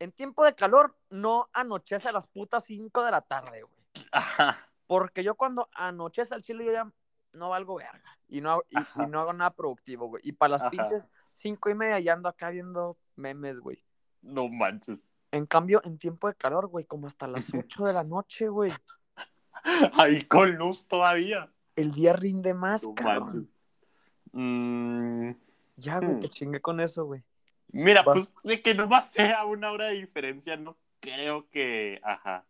En 0.00 0.12
tiempo 0.12 0.44
de 0.44 0.54
calor, 0.54 0.96
no 1.10 1.48
anochece 1.52 2.08
a 2.08 2.12
las 2.12 2.26
putas 2.26 2.64
5 2.64 3.04
de 3.04 3.10
la 3.10 3.20
tarde, 3.22 3.62
güey. 3.62 4.06
ajá. 4.12 4.56
Porque 4.86 5.22
yo 5.24 5.34
cuando 5.34 5.68
anochece 5.72 6.34
al 6.34 6.42
chile, 6.42 6.64
yo 6.66 6.72
ya 6.72 6.92
no 7.32 7.48
valgo 7.50 7.76
verga. 7.76 8.18
Y 8.28 8.40
no, 8.40 8.50
hago- 8.52 8.64
y, 8.70 8.76
Ajá. 8.76 9.04
y 9.04 9.06
no 9.06 9.20
hago 9.20 9.32
nada 9.32 9.54
productivo, 9.54 10.08
güey. 10.08 10.20
Y 10.26 10.32
para 10.32 10.50
las 10.50 10.62
Ajá. 10.62 10.70
pinches 10.70 11.10
5 11.32 11.70
y 11.70 11.74
media 11.74 11.98
ya 12.00 12.12
ando 12.12 12.28
acá 12.28 12.50
viendo 12.50 12.98
memes, 13.16 13.60
güey. 13.60 13.82
No 14.20 14.48
manches. 14.48 15.14
En 15.34 15.46
cambio, 15.46 15.80
en 15.84 15.98
tiempo 15.98 16.28
de 16.28 16.34
calor, 16.36 16.68
güey, 16.68 16.84
como 16.84 17.08
hasta 17.08 17.26
las 17.26 17.52
8 17.52 17.84
de 17.86 17.92
la 17.92 18.04
noche, 18.04 18.48
güey. 18.48 18.70
Ahí 19.94 20.20
con 20.22 20.54
luz 20.56 20.86
todavía. 20.86 21.50
El 21.76 21.90
día 21.92 22.12
rinde 22.12 22.54
más, 22.54 22.84
No 22.84 22.94
cabrón. 22.94 23.44
Mm, 24.32 25.30
Ya, 25.76 25.98
güey, 25.98 26.14
Hmm. 26.16 26.20
que 26.20 26.28
chingue 26.30 26.60
con 26.60 26.80
eso, 26.80 27.04
güey. 27.04 27.22
mira, 27.68 28.02
Va. 28.02 28.12
pues 28.14 28.32
de 28.44 28.62
que 28.62 28.74
nomás 28.74 29.10
sea 29.10 29.44
una 29.44 29.72
hora 29.72 29.86
de 29.86 29.94
diferencia, 29.94 30.56
no 30.56 30.76
creo 31.00 31.48
que. 31.50 32.00
Ajá. 32.04 32.46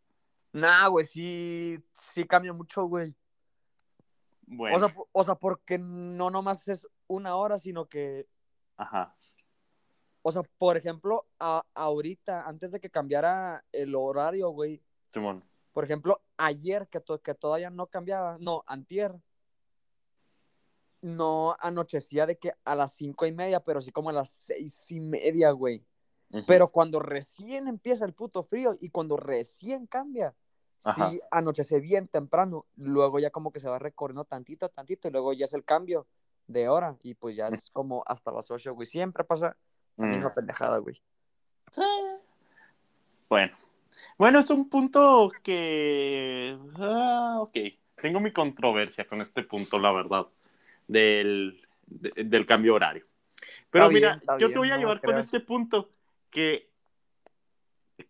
Nah, 0.52 0.86
güey, 0.88 1.06
sí, 1.06 1.82
sí 2.12 2.24
cambia 2.26 2.52
mucho, 2.52 2.84
güey. 2.84 3.14
Bueno. 4.46 4.76
O, 4.76 4.80
sea, 4.80 4.94
o 5.12 5.24
sea, 5.24 5.34
porque 5.36 5.78
no 5.78 6.28
nomás 6.30 6.68
es 6.68 6.86
una 7.06 7.34
hora, 7.36 7.56
sino 7.58 7.88
que, 7.88 8.28
Ajá. 8.76 9.16
O 10.26 10.32
sea, 10.32 10.42
por 10.56 10.78
ejemplo, 10.78 11.26
a- 11.38 11.66
ahorita, 11.74 12.48
antes 12.48 12.72
de 12.72 12.80
que 12.80 12.88
cambiara 12.88 13.62
el 13.72 13.94
horario, 13.94 14.48
güey, 14.48 14.82
Simón. 15.10 15.44
por 15.74 15.84
ejemplo, 15.84 16.22
ayer 16.38 16.88
que, 16.88 16.98
to- 16.98 17.20
que 17.20 17.34
todavía 17.34 17.68
no 17.68 17.88
cambiaba, 17.88 18.38
no, 18.40 18.64
antier, 18.66 19.14
no 21.02 21.54
anochecía 21.60 22.24
de 22.24 22.38
que 22.38 22.54
a 22.64 22.74
las 22.74 22.94
cinco 22.94 23.26
y 23.26 23.32
media, 23.32 23.60
pero 23.60 23.82
sí 23.82 23.92
como 23.92 24.08
a 24.08 24.14
las 24.14 24.30
seis 24.30 24.90
y 24.90 25.00
media, 25.00 25.50
güey. 25.50 25.84
Ujú. 26.32 26.44
Pero 26.46 26.68
cuando 26.68 27.00
recién 27.00 27.68
empieza 27.68 28.06
el 28.06 28.14
puto 28.14 28.42
frío 28.42 28.72
y 28.80 28.88
cuando 28.88 29.18
recién 29.18 29.86
cambia, 29.86 30.34
Ajá. 30.84 31.10
sí 31.10 31.20
anochece 31.30 31.80
bien 31.80 32.08
temprano, 32.08 32.64
luego 32.76 33.18
ya 33.18 33.28
como 33.28 33.52
que 33.52 33.60
se 33.60 33.68
va 33.68 33.78
recorriendo 33.78 34.24
tantito, 34.24 34.70
tantito, 34.70 35.06
y 35.06 35.10
luego 35.10 35.34
ya 35.34 35.44
es 35.44 35.52
el 35.52 35.66
cambio 35.66 36.06
de 36.46 36.70
hora, 36.70 36.96
y 37.02 37.12
pues 37.12 37.36
ya 37.36 37.48
es 37.48 37.68
como 37.70 38.02
hasta 38.06 38.32
las 38.32 38.50
ocho, 38.50 38.74
güey. 38.74 38.86
Siempre 38.86 39.22
pasa 39.22 39.54
la 39.96 40.06
Mm. 40.28 40.34
pendejada, 40.34 40.78
güey. 40.78 41.00
Sí. 41.70 41.82
Bueno, 43.28 43.54
Bueno, 44.18 44.40
es 44.40 44.50
un 44.50 44.68
punto 44.68 45.30
que. 45.42 46.58
Ah, 46.78 47.36
ok. 47.40 47.56
Tengo 48.02 48.18
mi 48.20 48.32
controversia 48.32 49.06
con 49.06 49.20
este 49.20 49.44
punto, 49.44 49.78
la 49.78 49.92
verdad, 49.92 50.26
del, 50.88 51.64
de- 51.86 52.24
del 52.24 52.44
cambio 52.44 52.74
horario. 52.74 53.06
Pero 53.70 53.84
Está 53.84 53.92
mira, 53.94 54.20
bien, 54.26 54.38
yo 54.40 54.48
te 54.50 54.58
voy 54.58 54.70
a 54.70 54.74
no 54.74 54.80
llevar 54.80 55.00
con 55.00 55.16
este 55.18 55.38
punto 55.40 55.90
que 56.30 56.68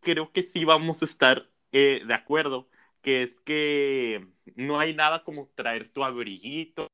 creo 0.00 0.32
que 0.32 0.42
sí 0.42 0.64
vamos 0.64 1.02
a 1.02 1.04
estar 1.04 1.48
eh, 1.72 2.02
de 2.06 2.14
acuerdo, 2.14 2.68
que 3.02 3.22
es 3.22 3.40
que 3.40 4.26
no 4.56 4.78
hay 4.80 4.94
nada 4.94 5.22
como 5.22 5.48
traer 5.54 5.88
tu 5.88 6.02
abriguito. 6.02 6.88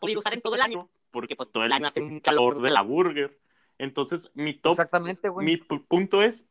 Podido 0.00 0.18
usar 0.18 0.34
en 0.34 0.40
todo 0.40 0.54
el 0.56 0.62
año, 0.62 0.88
porque 1.12 1.36
pues 1.36 1.52
todo 1.52 1.62
el 1.64 1.72
año 1.72 1.86
hace 1.86 2.00
un 2.00 2.18
calor 2.20 2.60
de 2.62 2.70
la 2.70 2.82
burger. 2.82 3.38
Entonces, 3.78 4.30
mi 4.34 4.54
top 4.54 4.72
Exactamente, 4.72 5.28
güey. 5.28 5.46
mi 5.46 5.56
pu- 5.56 5.86
punto 5.86 6.22
es 6.22 6.46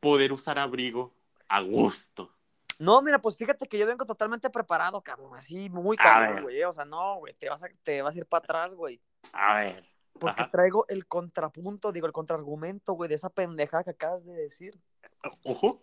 poder 0.00 0.32
usar 0.32 0.58
abrigo 0.58 1.14
a 1.48 1.60
gusto. 1.62 2.30
No, 2.78 3.00
mira, 3.02 3.20
pues 3.20 3.36
fíjate 3.36 3.68
que 3.68 3.78
yo 3.78 3.86
vengo 3.86 4.04
totalmente 4.04 4.50
preparado, 4.50 5.00
cabrón. 5.00 5.36
Así, 5.36 5.70
muy 5.70 5.96
cabrón, 5.96 6.42
güey. 6.42 6.62
O 6.64 6.72
sea, 6.72 6.84
no, 6.84 7.16
güey, 7.18 7.32
te 7.34 7.48
vas 7.48 7.62
a, 7.62 7.68
te 7.84 8.02
vas 8.02 8.14
a 8.14 8.18
ir 8.18 8.26
para 8.26 8.40
atrás, 8.42 8.74
güey. 8.74 9.00
A 9.32 9.54
ver. 9.54 9.88
Porque 10.18 10.42
Ajá. 10.42 10.50
traigo 10.50 10.84
el 10.88 11.06
contrapunto, 11.06 11.92
digo, 11.92 12.06
el 12.06 12.12
contraargumento, 12.12 12.92
güey, 12.94 13.08
de 13.08 13.14
esa 13.16 13.30
pendejada 13.30 13.84
que 13.84 13.90
acabas 13.90 14.24
de 14.24 14.32
decir. 14.34 14.78
Ojo. 15.44 15.80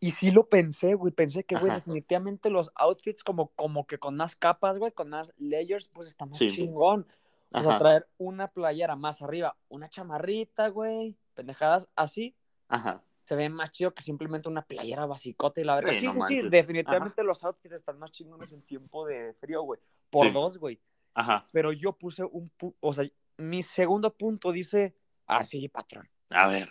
Y 0.00 0.12
sí 0.12 0.30
lo 0.30 0.48
pensé, 0.48 0.94
güey. 0.94 1.12
Pensé 1.12 1.44
que, 1.44 1.54
güey, 1.56 1.70
Ajá. 1.70 1.76
definitivamente 1.80 2.48
los 2.48 2.72
outfits 2.74 3.22
como, 3.22 3.48
como 3.48 3.86
que 3.86 3.98
con 3.98 4.16
más 4.16 4.34
capas, 4.34 4.78
güey, 4.78 4.92
con 4.92 5.10
más 5.10 5.32
layers, 5.36 5.88
pues 5.88 6.06
está 6.08 6.24
más 6.26 6.38
Sí. 6.38 6.48
chingón. 6.48 7.06
Sea, 7.52 7.60
Ajá. 7.60 7.78
traer 7.78 8.08
una 8.16 8.48
playera 8.48 8.96
más 8.96 9.22
arriba, 9.22 9.56
una 9.68 9.88
chamarrita, 9.90 10.68
güey, 10.68 11.16
pendejadas 11.34 11.88
así, 11.96 12.34
Ajá. 12.68 13.02
se 13.24 13.34
ve 13.34 13.48
más 13.48 13.72
chido 13.72 13.92
que 13.92 14.02
simplemente 14.02 14.48
una 14.48 14.62
playera 14.62 15.04
basicota 15.04 15.60
y 15.60 15.64
la 15.64 15.74
verdad. 15.74 15.90
Sí, 15.90 15.98
Sí, 16.00 16.06
no 16.06 16.12
sí, 16.12 16.18
sí, 16.18 16.34
manches. 16.34 16.50
definitivamente 16.50 17.22
los 17.24 17.42
outfits 17.44 17.74
están 17.74 17.98
más 17.98 18.12
chingones 18.12 18.52
en 18.52 18.62
tiempo 18.62 19.04
de 19.04 19.34
frío, 19.34 19.62
güey. 19.62 19.80
Por 20.10 20.26
Sí. 20.28 20.32
dos, 20.32 20.58
güey. 20.58 20.80
Ajá. 21.12 21.46
Pero 21.52 21.72
yo 21.72 21.92
puse 21.92 22.22
un, 22.24 22.50
pu- 22.56 22.74
o 22.80 22.92
sea, 22.94 23.04
mi 23.36 23.62
segundo 23.64 24.14
punto 24.16 24.52
dice 24.52 24.94
así, 25.26 25.68
patrón. 25.68 26.08
A 26.30 26.46
ver. 26.46 26.70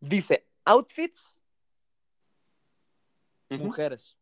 Dice, 0.00 0.46
outfits, 0.64 1.37
Mujeres. 3.50 4.16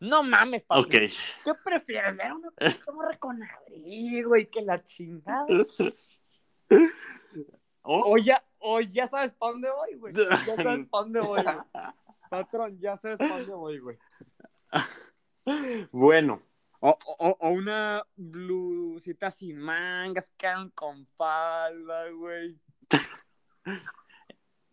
No 0.00 0.22
mames, 0.22 0.62
patrón. 0.62 0.84
Ok. 0.84 1.12
¿Qué 1.44 1.54
prefieres? 1.64 2.16
Ver 2.16 2.32
una 2.32 2.50
morra 2.92 3.16
con 3.18 3.38
abrigo 3.42 4.36
y 4.36 4.46
que 4.46 4.62
la 4.62 4.82
chingada. 4.82 5.46
Oh. 7.86 8.12
O 8.12 8.18
ya, 8.18 8.42
o 8.58 8.80
ya 8.80 9.06
sabes 9.06 9.32
para 9.32 9.52
dónde 9.52 9.70
voy, 9.70 9.94
güey. 9.94 10.14
Ya 10.14 10.36
sabes 10.36 10.88
para 10.88 11.04
dónde 11.04 11.20
voy, 11.20 11.42
güey. 11.42 11.56
Patrón, 12.30 12.78
ya 12.80 12.96
sabes 12.96 13.18
para 13.18 13.36
dónde 13.36 13.54
voy, 13.54 13.78
güey. 13.78 13.98
Bueno. 15.92 16.42
O, 16.80 16.98
o, 17.18 17.36
o 17.40 17.48
una 17.48 18.06
blusita 18.14 19.30
sin 19.30 19.56
mangas, 19.56 20.30
quedan 20.36 20.68
con 20.70 21.06
falda, 21.16 22.10
güey. 22.10 22.58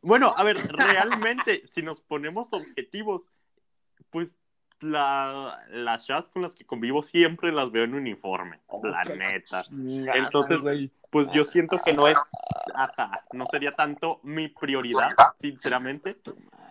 Bueno, 0.02 0.34
a 0.36 0.44
ver, 0.44 0.58
realmente, 0.74 1.66
si 1.66 1.82
nos 1.82 2.02
ponemos 2.02 2.54
objetivos, 2.54 3.30
pues 4.10 4.40
la, 4.80 5.60
las 5.70 6.08
chats 6.08 6.30
con 6.30 6.42
las 6.42 6.56
que 6.56 6.66
convivo 6.66 7.04
siempre 7.04 7.52
las 7.52 7.72
veo 7.72 7.84
en 7.84 7.94
uniforme, 7.94 8.62
la 8.84 9.04
que 9.04 9.16
neta. 9.16 9.64
chingada, 9.64 10.18
Entonces. 10.18 10.62
Pues 11.12 11.30
yo 11.32 11.44
siento 11.44 11.78
que 11.84 11.92
no 11.92 12.08
es, 12.08 12.18
ajá, 12.74 13.26
no 13.34 13.46
sería 13.46 13.74
tanto 13.74 14.22
mi 14.24 14.48
prioridad, 14.48 15.10
sinceramente, 15.36 16.16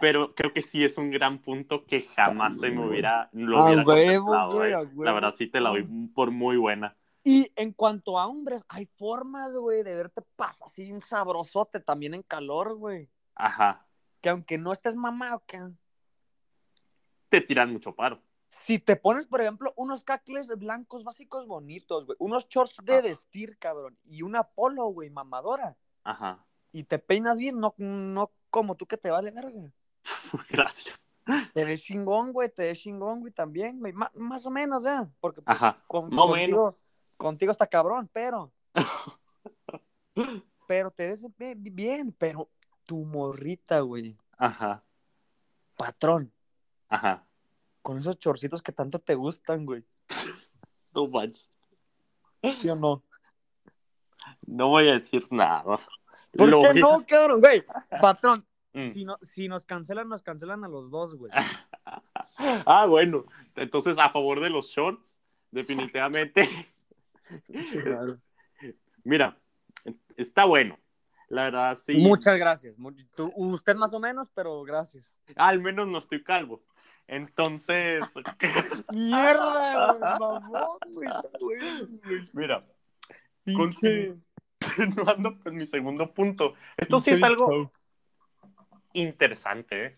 pero 0.00 0.34
creo 0.34 0.54
que 0.54 0.62
sí 0.62 0.82
es 0.82 0.96
un 0.96 1.10
gran 1.10 1.40
punto 1.40 1.84
que 1.84 2.00
jamás 2.00 2.58
se 2.58 2.70
me 2.70 2.86
hubiera, 2.86 3.28
lo 3.34 3.60
A 3.60 3.66
hubiera 3.66 3.84
huevo, 3.84 4.24
contemplado, 4.24 4.52
güey, 4.52 4.72
eh. 4.72 5.04
La 5.04 5.12
verdad 5.12 5.34
sí 5.36 5.46
te 5.46 5.60
la 5.60 5.68
doy 5.68 5.82
por 6.14 6.30
muy 6.30 6.56
buena. 6.56 6.96
Y 7.22 7.52
en 7.54 7.74
cuanto 7.74 8.18
a 8.18 8.26
hombres, 8.26 8.64
hay 8.70 8.86
formas, 8.96 9.52
güey, 9.52 9.82
de 9.82 9.94
verte 9.94 10.22
pasar 10.36 10.68
así 10.68 10.90
un 10.90 11.02
sabrosote 11.02 11.80
también 11.80 12.14
en 12.14 12.22
calor, 12.22 12.76
güey. 12.76 13.10
Ajá, 13.34 13.86
Que 14.20 14.28
aunque 14.28 14.58
no 14.58 14.72
estés 14.72 14.96
mamado, 14.96 15.42
te 17.28 17.40
tiran 17.40 17.72
mucho 17.72 17.94
paro. 17.94 18.22
si 18.48 18.78
te 18.78 18.96
pones, 18.96 19.26
por 19.26 19.40
ejemplo, 19.40 19.72
unos 19.76 20.02
cacles 20.02 20.48
blancos 20.58 21.04
básicos 21.04 21.46
bonitos, 21.46 22.06
güey, 22.06 22.16
unos 22.18 22.48
shorts 22.48 22.76
de 22.84 23.00
vestir, 23.02 23.56
cabrón, 23.58 23.96
y 24.02 24.22
una 24.22 24.42
polo, 24.42 24.86
güey, 24.86 25.08
mamadora, 25.10 25.76
Ajá, 26.02 26.44
y 26.72 26.84
te 26.84 26.98
peinas 26.98 27.38
bien, 27.38 27.58
no, 27.60 27.74
no 27.78 28.32
como 28.50 28.74
tú 28.74 28.86
que 28.86 28.96
te 28.96 29.10
vale 29.10 29.30
verga. 29.30 29.70
gracias. 30.50 31.06
Te 31.54 31.64
ves 31.64 31.82
chingón, 31.82 32.32
güey, 32.32 32.48
te 32.48 32.64
ves 32.64 32.78
chingón, 32.80 33.20
güey, 33.20 33.32
también, 33.32 33.78
güey, 33.78 33.92
Ma- 33.92 34.10
más 34.16 34.44
o 34.46 34.50
menos, 34.50 34.84
¿eh? 34.84 35.06
Porque 35.20 35.42
pues, 35.42 35.56
Ajá, 35.56 35.82
con- 35.86 36.08
más 36.12 36.26
contigo, 36.26 36.74
contigo 37.16 37.52
está 37.52 37.66
cabrón, 37.68 38.10
pero, 38.12 38.52
pero 40.66 40.90
te 40.90 41.06
ves 41.06 41.24
bi- 41.36 41.54
bien, 41.70 42.12
pero 42.18 42.50
tu 42.90 43.04
morrita, 43.04 43.78
güey, 43.82 44.16
ajá, 44.36 44.82
patrón, 45.76 46.32
ajá. 46.88 47.24
con 47.82 47.98
esos 47.98 48.18
chorcitos 48.18 48.62
que 48.62 48.72
tanto 48.72 48.98
te 48.98 49.14
gustan, 49.14 49.64
güey, 49.64 49.84
No 50.92 51.06
manches. 51.06 51.56
¿sí 52.56 52.68
o 52.68 52.74
no? 52.74 53.04
No 54.44 54.70
voy 54.70 54.88
a 54.88 54.94
decir 54.94 55.24
nada. 55.30 55.78
¿Por 56.32 56.48
Lo 56.48 56.62
qué 56.62 56.66
a- 56.66 56.72
no, 56.72 57.04
cabrón, 57.08 57.40
güey? 57.40 57.64
Patrón, 58.00 58.44
Mm. 58.72 58.90
si, 58.92 59.04
no, 59.04 59.18
si 59.22 59.46
nos 59.48 59.64
cancelan, 59.66 60.08
nos 60.08 60.22
cancelan 60.22 60.64
a 60.64 60.68
los 60.68 60.90
dos, 60.90 61.14
güey. 61.14 61.30
Ah, 62.66 62.86
bueno. 62.86 63.24
Entonces, 63.56 63.98
a 63.98 64.10
favor 64.10 64.40
de 64.40 64.50
los 64.50 64.66
shorts, 64.68 65.20
definitivamente. 65.52 66.48
Mira, 69.04 69.36
está 70.16 70.44
bueno. 70.44 70.78
La 71.30 71.44
verdad, 71.44 71.74
sí. 71.76 71.96
Muchas 71.96 72.36
gracias. 72.36 72.74
Tú- 73.14 73.32
usted 73.36 73.76
más 73.76 73.94
o 73.94 74.00
menos, 74.00 74.28
pero 74.34 74.62
gracias. 74.64 75.14
Al 75.36 75.60
menos 75.60 75.86
no 75.86 75.98
estoy 75.98 76.24
calvo. 76.24 76.60
Entonces, 77.06 78.14
Mierda, 78.92 79.92
güey, 79.92 80.00
mamón, 80.18 80.78
mira, 82.32 82.66
continuando 83.56 85.40
con 85.40 85.56
mi 85.56 85.66
segundo 85.66 86.12
punto. 86.12 86.54
Esto 86.76 86.98
sí 86.98 87.12
es 87.12 87.22
algo 87.22 87.72
interesante, 88.92 89.86
¿eh? 89.86 89.96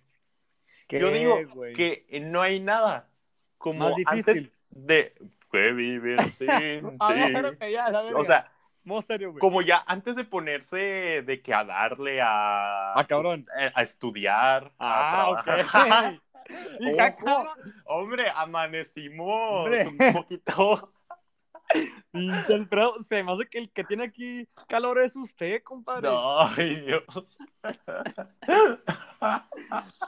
¿Qué, 0.87 1.01
Yo 1.01 1.11
digo 1.11 1.41
que 1.75 2.07
no 2.25 2.43
hay 2.43 2.61
nada 2.61 3.09
como 3.57 3.89
Más 3.89 3.97
difícil. 3.97 4.37
antes 4.37 4.53
de 4.69 5.15
que 5.51 5.73
vivir 5.73 6.21
sin 6.29 6.51
A 6.99 7.13
ver, 7.15 7.57
ti. 7.59 7.65
ok, 7.65 7.71
ya, 7.71 7.91
la 7.91 8.03
verga. 8.03 8.19
O 8.19 8.25
sea, 8.25 8.52
Más 8.85 9.05
serio, 9.05 9.31
güey. 9.31 9.39
como 9.41 9.63
ya 9.63 9.83
antes 9.87 10.17
de 10.17 10.25
ponerse 10.25 11.23
de 11.23 11.41
que 11.43 11.55
a 11.55 11.65
darle 11.65 12.21
a, 12.21 12.95
Ah, 12.95 13.07
cabrón. 13.07 13.45
pues, 13.45 13.65
eh, 13.67 13.73
a 13.75 13.83
estudiar, 13.83 14.73
Ah, 14.79 15.35
a 15.39 15.43
trabajar. 15.43 16.21
Ojo. 16.81 16.97
cabrón, 17.25 17.49
Hombre, 17.87 18.25
amanecimos 18.35 19.65
Hombre. 19.67 19.87
un 19.87 20.13
poquito. 20.13 20.93
pinche 22.13 22.53
Alfredo, 22.55 22.99
se 22.99 23.23
me 23.23 23.33
hace 23.33 23.49
que 23.49 23.59
el 23.59 23.71
que 23.71 23.85
tiene 23.85 24.05
aquí 24.05 24.47
calor 24.69 24.99
es 25.01 25.17
usted, 25.17 25.63
compadre. 25.63 26.11
No, 26.11 26.41
ay, 26.41 26.75
Dios. 26.85 27.39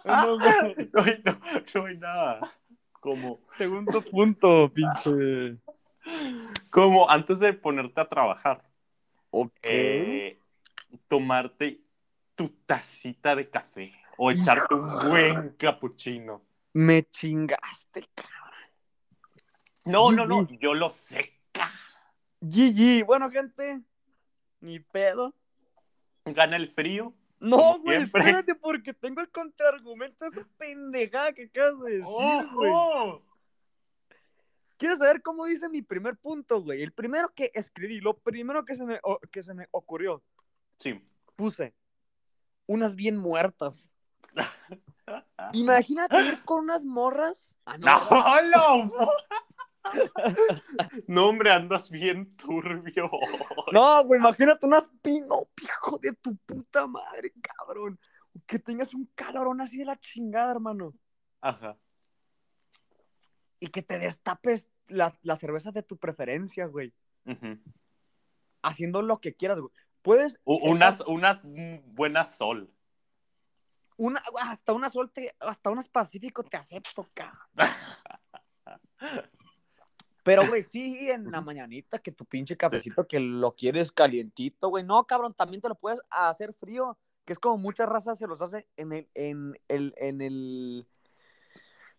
No. 0.04 0.36
No 0.36 0.36
no, 0.36 1.40
no 1.74 1.86
hay 1.86 1.96
nada. 1.96 2.40
Como, 3.00 3.40
Segundo 3.44 4.00
punto, 4.02 4.70
pinche. 4.72 5.56
Como 6.70 7.08
antes 7.08 7.38
de 7.38 7.52
ponerte 7.52 8.00
a 8.00 8.08
trabajar, 8.08 8.62
Ok. 9.30 9.52
eh, 9.62 10.38
tomarte 11.08 11.80
tu 12.34 12.48
tacita 12.66 13.34
de 13.36 13.48
café 13.48 13.92
o 14.16 14.30
echarte 14.30 14.74
un 14.74 15.08
buen 15.08 15.50
capuchino. 15.50 16.42
Me 16.72 17.04
chingaste, 17.04 18.08
cabrón. 18.14 18.34
No, 19.84 20.10
no, 20.12 20.26
no, 20.26 20.48
yo 20.60 20.74
lo 20.74 20.90
sé. 20.90 21.38
GG. 22.40 23.04
Bueno, 23.06 23.30
gente, 23.30 23.80
ni 24.60 24.80
pedo. 24.80 25.34
Gana 26.24 26.56
el 26.56 26.68
frío. 26.68 27.14
No, 27.38 27.78
güey, 27.80 28.02
espérate, 28.02 28.54
porque 28.54 28.94
tengo 28.94 29.20
el 29.20 29.28
contraargumento 29.28 30.24
de 30.24 30.40
esa 30.40 30.48
pendejada 30.56 31.32
que 31.32 31.44
acabas 31.44 31.80
de 31.80 31.98
decir, 31.98 32.48
güey. 32.54 32.72
¿Quieres 34.84 34.98
saber 34.98 35.22
cómo 35.22 35.46
dice 35.46 35.70
mi 35.70 35.80
primer 35.80 36.14
punto, 36.18 36.60
güey? 36.60 36.82
El 36.82 36.92
primero 36.92 37.32
que 37.34 37.50
escribí, 37.54 38.00
lo 38.00 38.18
primero 38.18 38.66
que 38.66 38.74
se 38.74 38.84
me, 38.84 39.00
o- 39.02 39.18
que 39.32 39.42
se 39.42 39.54
me 39.54 39.66
ocurrió, 39.70 40.22
Sí. 40.76 41.02
puse 41.36 41.74
unas 42.66 42.94
bien 42.94 43.16
muertas. 43.16 43.90
Imagínate 45.54 46.20
ir 46.20 46.44
con 46.44 46.64
unas 46.64 46.84
morras. 46.84 47.54
Ah, 47.64 47.78
no, 47.78 47.96
¡No, 48.52 48.84
no! 48.90 49.08
No, 51.06 51.28
hombre, 51.28 51.50
andas 51.50 51.88
bien 51.88 52.36
turbio. 52.36 53.08
No, 53.72 54.04
güey, 54.04 54.20
imagínate 54.20 54.66
unas 54.66 54.90
pino, 55.00 55.48
hijo 55.62 55.98
de 55.98 56.12
tu 56.12 56.36
puta 56.44 56.86
madre, 56.86 57.32
cabrón. 57.40 57.98
Que 58.44 58.58
tengas 58.58 58.92
un 58.92 59.10
calorón 59.14 59.62
así 59.62 59.78
de 59.78 59.86
la 59.86 59.98
chingada, 59.98 60.52
hermano. 60.52 60.92
Ajá. 61.40 61.78
Y 63.60 63.68
que 63.68 63.80
te 63.82 63.98
destapes 63.98 64.68
la, 64.88 65.16
la 65.22 65.36
cerveza 65.36 65.72
de 65.72 65.82
tu 65.82 65.96
preferencia, 65.96 66.66
güey. 66.66 66.92
Haciendo 68.62 69.02
lo 69.02 69.20
que 69.20 69.34
quieras, 69.34 69.60
güey. 69.60 69.72
Puedes. 70.02 70.38
U- 70.44 70.70
Unas, 70.70 71.00
unas 71.02 71.40
buenas 71.86 72.36
sol. 72.36 72.70
Una, 73.96 74.22
hasta 74.42 74.72
una 74.72 74.90
suerte, 74.90 75.34
hasta 75.38 75.70
unas 75.70 75.88
Pacífico 75.88 76.42
te 76.42 76.56
acepto, 76.56 77.06
cabrón. 77.14 77.38
Pero, 80.24 80.46
güey, 80.48 80.62
sí, 80.62 81.10
en 81.10 81.30
la 81.30 81.40
mañanita 81.40 81.98
que 81.98 82.10
tu 82.10 82.24
pinche 82.24 82.56
cafecito 82.56 83.06
que 83.06 83.20
lo 83.20 83.54
quieres 83.54 83.92
calientito, 83.92 84.68
güey. 84.70 84.82
No, 84.82 85.06
cabrón, 85.06 85.34
también 85.34 85.60
te 85.60 85.68
lo 85.68 85.74
puedes 85.74 86.00
hacer 86.10 86.54
frío, 86.54 86.98
que 87.24 87.34
es 87.34 87.38
como 87.38 87.58
muchas 87.58 87.88
razas 87.88 88.18
se 88.18 88.26
los 88.26 88.40
hace 88.40 88.66
en 88.76 88.92
el, 88.92 89.08
en 89.14 89.54
el, 89.68 89.94
en 89.98 90.22
el, 90.22 90.88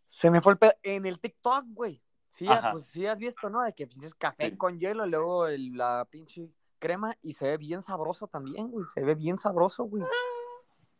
se 0.08 0.32
me 0.32 0.42
fue 0.42 0.54
el 0.54 0.58
pedo, 0.58 0.74
en 0.84 1.06
el 1.06 1.20
TikTok, 1.20 1.66
güey. 1.68 2.02
Sí, 2.38 2.48
Ajá. 2.48 2.72
pues 2.74 2.86
sí 2.86 3.06
has 3.08 3.18
visto, 3.20 3.50
¿no? 3.50 3.62
De 3.64 3.74
que 3.74 3.88
pinches 3.88 4.14
café 4.14 4.50
Sí. 4.50 4.58
con 4.58 4.78
hielo, 4.78 5.06
luego 5.06 5.48
el- 5.48 5.78
la 5.78 6.06
pinche 6.10 6.50
crema 6.80 7.16
y 7.22 7.34
se 7.34 7.46
ve 7.48 7.58
bien 7.58 7.82
sabroso 7.82 8.28
también, 8.28 8.70
güey. 8.70 8.86
Se 8.94 9.02
ve 9.02 9.16
bien 9.16 9.38
sabroso, 9.38 9.86
güey. 9.86 10.04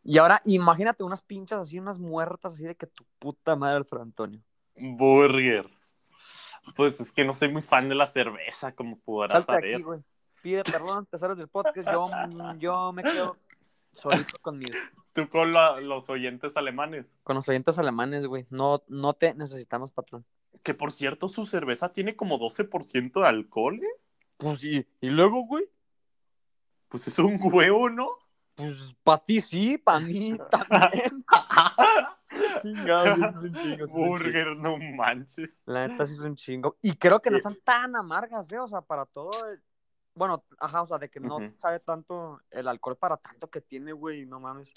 Y 0.02 0.18
ahora 0.18 0.40
imagínate 0.44 1.02
unas 1.02 1.20
pinchas 1.20 1.60
así, 1.60 1.78
unas 1.78 1.98
muertas 1.98 2.54
así 2.54 2.64
de 2.64 2.74
que 2.74 2.86
tu 2.86 3.04
puta 3.18 3.54
madre, 3.56 3.76
Alfredo 3.76 4.02
Antonio. 4.02 4.40
Burger. 4.76 5.68
Pues 6.76 7.00
es 7.00 7.12
que 7.12 7.24
no 7.24 7.34
soy 7.34 7.52
muy 7.52 7.62
fan 7.62 7.88
de 7.88 7.94
la 7.94 8.06
cerveza, 8.06 8.72
como 8.74 8.98
podrás 8.98 9.44
Salte 9.44 9.62
saber. 9.62 9.74
aquí, 9.74 9.82
güey. 9.82 10.00
Pide 10.42 10.62
perdón, 10.64 11.06
te 11.06 11.18
sales 11.18 11.36
del 11.36 11.48
podcast. 11.48 11.76
Yo, 11.90 12.08
yo 12.58 12.92
me 12.92 13.02
quedo 13.02 13.36
solito 13.94 14.36
con, 14.42 14.58
mis, 14.58 14.70
Tú 15.12 15.28
con 15.28 15.52
la- 15.52 15.80
los 15.80 16.08
oyentes 16.08 16.56
alemanes. 16.56 17.18
con 17.24 17.36
los 17.36 17.48
oyentes 17.48 17.78
alemanes, 17.78 18.26
güey. 18.26 18.46
No, 18.50 18.82
no 18.88 19.14
te 19.14 19.34
necesitamos, 19.34 19.90
patrón. 19.90 20.24
Que 20.62 20.74
por 20.74 20.92
cierto, 20.92 21.28
su 21.28 21.46
cerveza 21.46 21.92
tiene 21.92 22.16
como 22.16 22.38
12% 22.38 23.20
de 23.20 23.26
alcohol. 23.26 23.76
¿eh? 23.82 24.00
Pues 24.36 24.58
sí. 24.60 24.86
¿Y 25.00 25.08
luego, 25.08 25.46
güey? 25.46 25.64
Pues 26.88 27.06
es 27.08 27.18
un 27.18 27.38
huevo, 27.40 27.88
¿no? 27.90 28.08
Pues 28.54 28.94
para 29.02 29.24
ti 29.24 29.40
sí, 29.40 29.76
para 29.78 30.00
mí 30.00 30.36
también. 30.50 31.24
Chingado, 32.62 33.14
un 33.14 33.52
chingo, 33.54 33.84
un. 33.86 34.08
Burger, 34.08 34.56
no 34.56 34.76
manches. 34.78 35.62
La 35.66 35.86
neta 35.86 36.06
sí 36.06 36.12
es 36.14 36.20
un 36.20 36.36
chingo. 36.36 36.76
Y 36.82 36.96
creo 36.96 37.20
que 37.20 37.30
no 37.30 37.36
están 37.36 37.56
tan 37.64 37.96
amargas, 37.96 38.50
¿eh? 38.52 38.58
O 38.58 38.66
sea, 38.68 38.80
para 38.80 39.06
todo. 39.06 39.30
el- 39.50 39.62
Bueno, 40.14 40.44
ajá, 40.58 40.82
o 40.82 40.86
sea, 40.86 40.98
de 40.98 41.08
que 41.10 41.20
no 41.20 41.36
sabe 41.56 41.80
tanto 41.80 42.40
el 42.50 42.68
alcohol 42.68 42.96
para 42.96 43.16
tanto 43.18 43.48
que 43.48 43.60
tiene, 43.60 43.92
güey, 43.92 44.26
no 44.26 44.40
mames. 44.40 44.72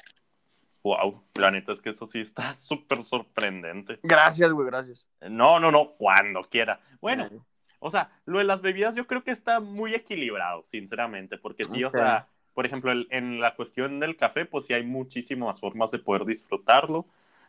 Wow, 0.84 1.24
la 1.36 1.52
neta 1.52 1.72
es 1.74 1.82
que 1.82 1.90
eso 1.90 2.08
sí 2.08 2.20
está 2.22 2.54
súper 2.56 3.04
sorprendente. 3.04 4.00
Gracias, 4.04 4.52
güey, 4.52 4.68
gracias. 4.68 5.08
No, 5.22 5.60
no, 5.60 5.72
no, 5.72 5.94
cuando 5.98 6.42
quiera. 6.44 6.80
Bueno, 7.02 7.28
Ay, 7.30 7.40
o 7.80 7.92
sea, 7.92 8.12
lo 8.26 8.40
de 8.40 8.44
las 8.46 8.62
bebidas 8.62 8.96
yo 8.96 9.08
creo 9.08 9.24
que 9.24 9.32
está 9.32 9.60
muy 9.60 9.94
equilibrado, 9.96 10.64
sinceramente, 10.66 11.38
porque 11.38 11.66
sí, 11.66 11.84
o 11.84 11.90
sea, 11.90 12.28
por 12.54 12.66
ejemplo, 12.66 12.92
el- 12.92 13.08
en 13.10 13.40
la 13.40 13.56
cuestión 13.56 14.00
del 14.00 14.18
café, 14.18 14.46
pues 14.46 14.66
sí 14.66 14.74
hay 14.74 14.84
muchísimas 14.84 15.60
formas 15.60 15.92
de 15.92 16.00
poder 16.00 16.26
disfrutarlo. 16.26 17.06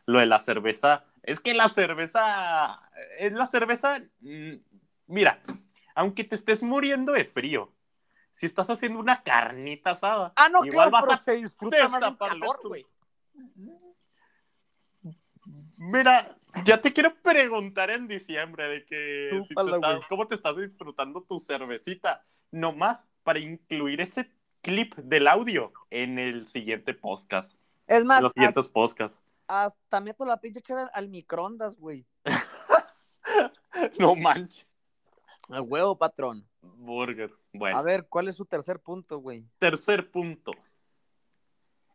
Lo 0.07 0.19
de 0.21 0.27
la 0.27 0.39
cerveza, 0.39 1.05
es 1.23 1.41
que 1.41 1.53
la 1.55 1.69
cerveza, 1.69 2.81
es 3.19 3.33
la 3.33 3.47
cerveza, 3.47 4.01
mm, 4.21 4.53
mira, 5.09 5.41
aunque 5.95 6.25
te 6.25 6.35
estés 6.35 6.63
muriendo 6.63 7.13
de 7.13 7.25
frío, 7.25 7.73
si 8.33 8.47
estás 8.47 8.71
haciendo 8.71 8.99
una 9.01 9.23
carnita 9.23 9.91
asada, 9.91 10.33
Ah, 10.37 10.49
no, 10.49 10.65
igual 10.65 10.91
claro, 10.91 10.91
vas 10.91 11.03
pero 11.03 11.13
a 11.13 11.19
se 11.19 11.37
disfruta 11.37 11.89
más 11.89 12.03
en 12.03 12.17
calor, 12.17 12.61
güey. 12.65 12.87
Mira, 15.79 16.29
ya 16.65 16.81
te 16.81 16.93
quiero 16.93 17.15
preguntar 17.23 17.91
en 17.91 18.07
diciembre 18.07 18.69
de 18.69 18.85
que 18.85 19.41
si 19.49 19.55
te 19.55 19.63
estás- 19.63 20.01
cómo 20.09 20.27
te 20.27 20.35
estás 20.35 20.57
disfrutando 20.57 21.23
tu 21.23 21.39
cervecita, 21.39 22.25
nomás 22.51 23.11
para 23.23 23.39
incluir 23.39 24.01
ese 24.01 24.31
clip 24.61 24.95
del 24.97 25.27
audio 25.29 25.73
en 25.89 26.19
el 26.19 26.47
siguiente 26.47 26.93
podcast, 26.93 27.59
Es 27.87 28.03
en 28.03 28.07
más, 28.07 28.21
los 28.23 28.33
siguientes 28.33 28.69
podcasts. 28.69 29.23
hasta, 29.47 29.65
hasta 29.83 30.01
meto 30.01 30.25
la 30.27 30.39
pinche 30.41 30.61
chela 30.61 30.91
al 30.93 31.09
microondas, 31.09 31.77
güey. 31.77 32.05
No 33.99 34.15
manches, 34.17 34.75
A 35.49 35.63
huevo, 35.63 35.97
patrón. 35.97 36.47
burger. 36.61 37.33
Bueno, 37.53 37.79
A 37.79 37.83
ver, 37.83 38.07
¿cuál 38.09 38.29
es 38.29 38.37
su 38.37 38.45
tercer 38.45 38.81
punto, 38.81 39.19
güey? 39.19 39.47
tercer 39.59 40.11
punto. 40.11 40.53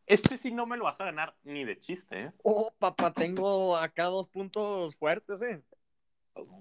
Este 0.06 0.38
sí 0.38 0.52
no 0.52 0.66
me 0.66 0.78
lo 0.78 0.84
vas 0.84 1.02
a 1.02 1.06
ganar 1.06 1.36
ni 1.44 1.64
de 1.64 1.80
chiste, 1.80 2.26
¿eh? 2.26 2.32
Oh, 2.44 2.72
papá, 2.78 3.12
tengo 3.12 3.76
acá 3.76 4.06
dos 4.06 4.28
puntos 4.28 4.96
fuertes, 4.96 5.42
eh. 5.42 5.64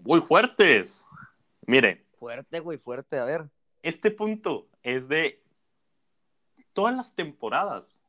Muy 0.05 0.21
fuertes. 0.21 1.05
Mire, 1.67 2.05
Fuerte, 2.17 2.61
güey, 2.61 2.79
fuerte. 2.79 3.19
A 3.19 3.25
ver. 3.25 3.51
este 3.83 4.11
punto 4.11 4.69
es 4.83 5.09
de 5.09 5.43
todas 6.73 6.95
las 6.95 7.15
temporadas 7.15 8.03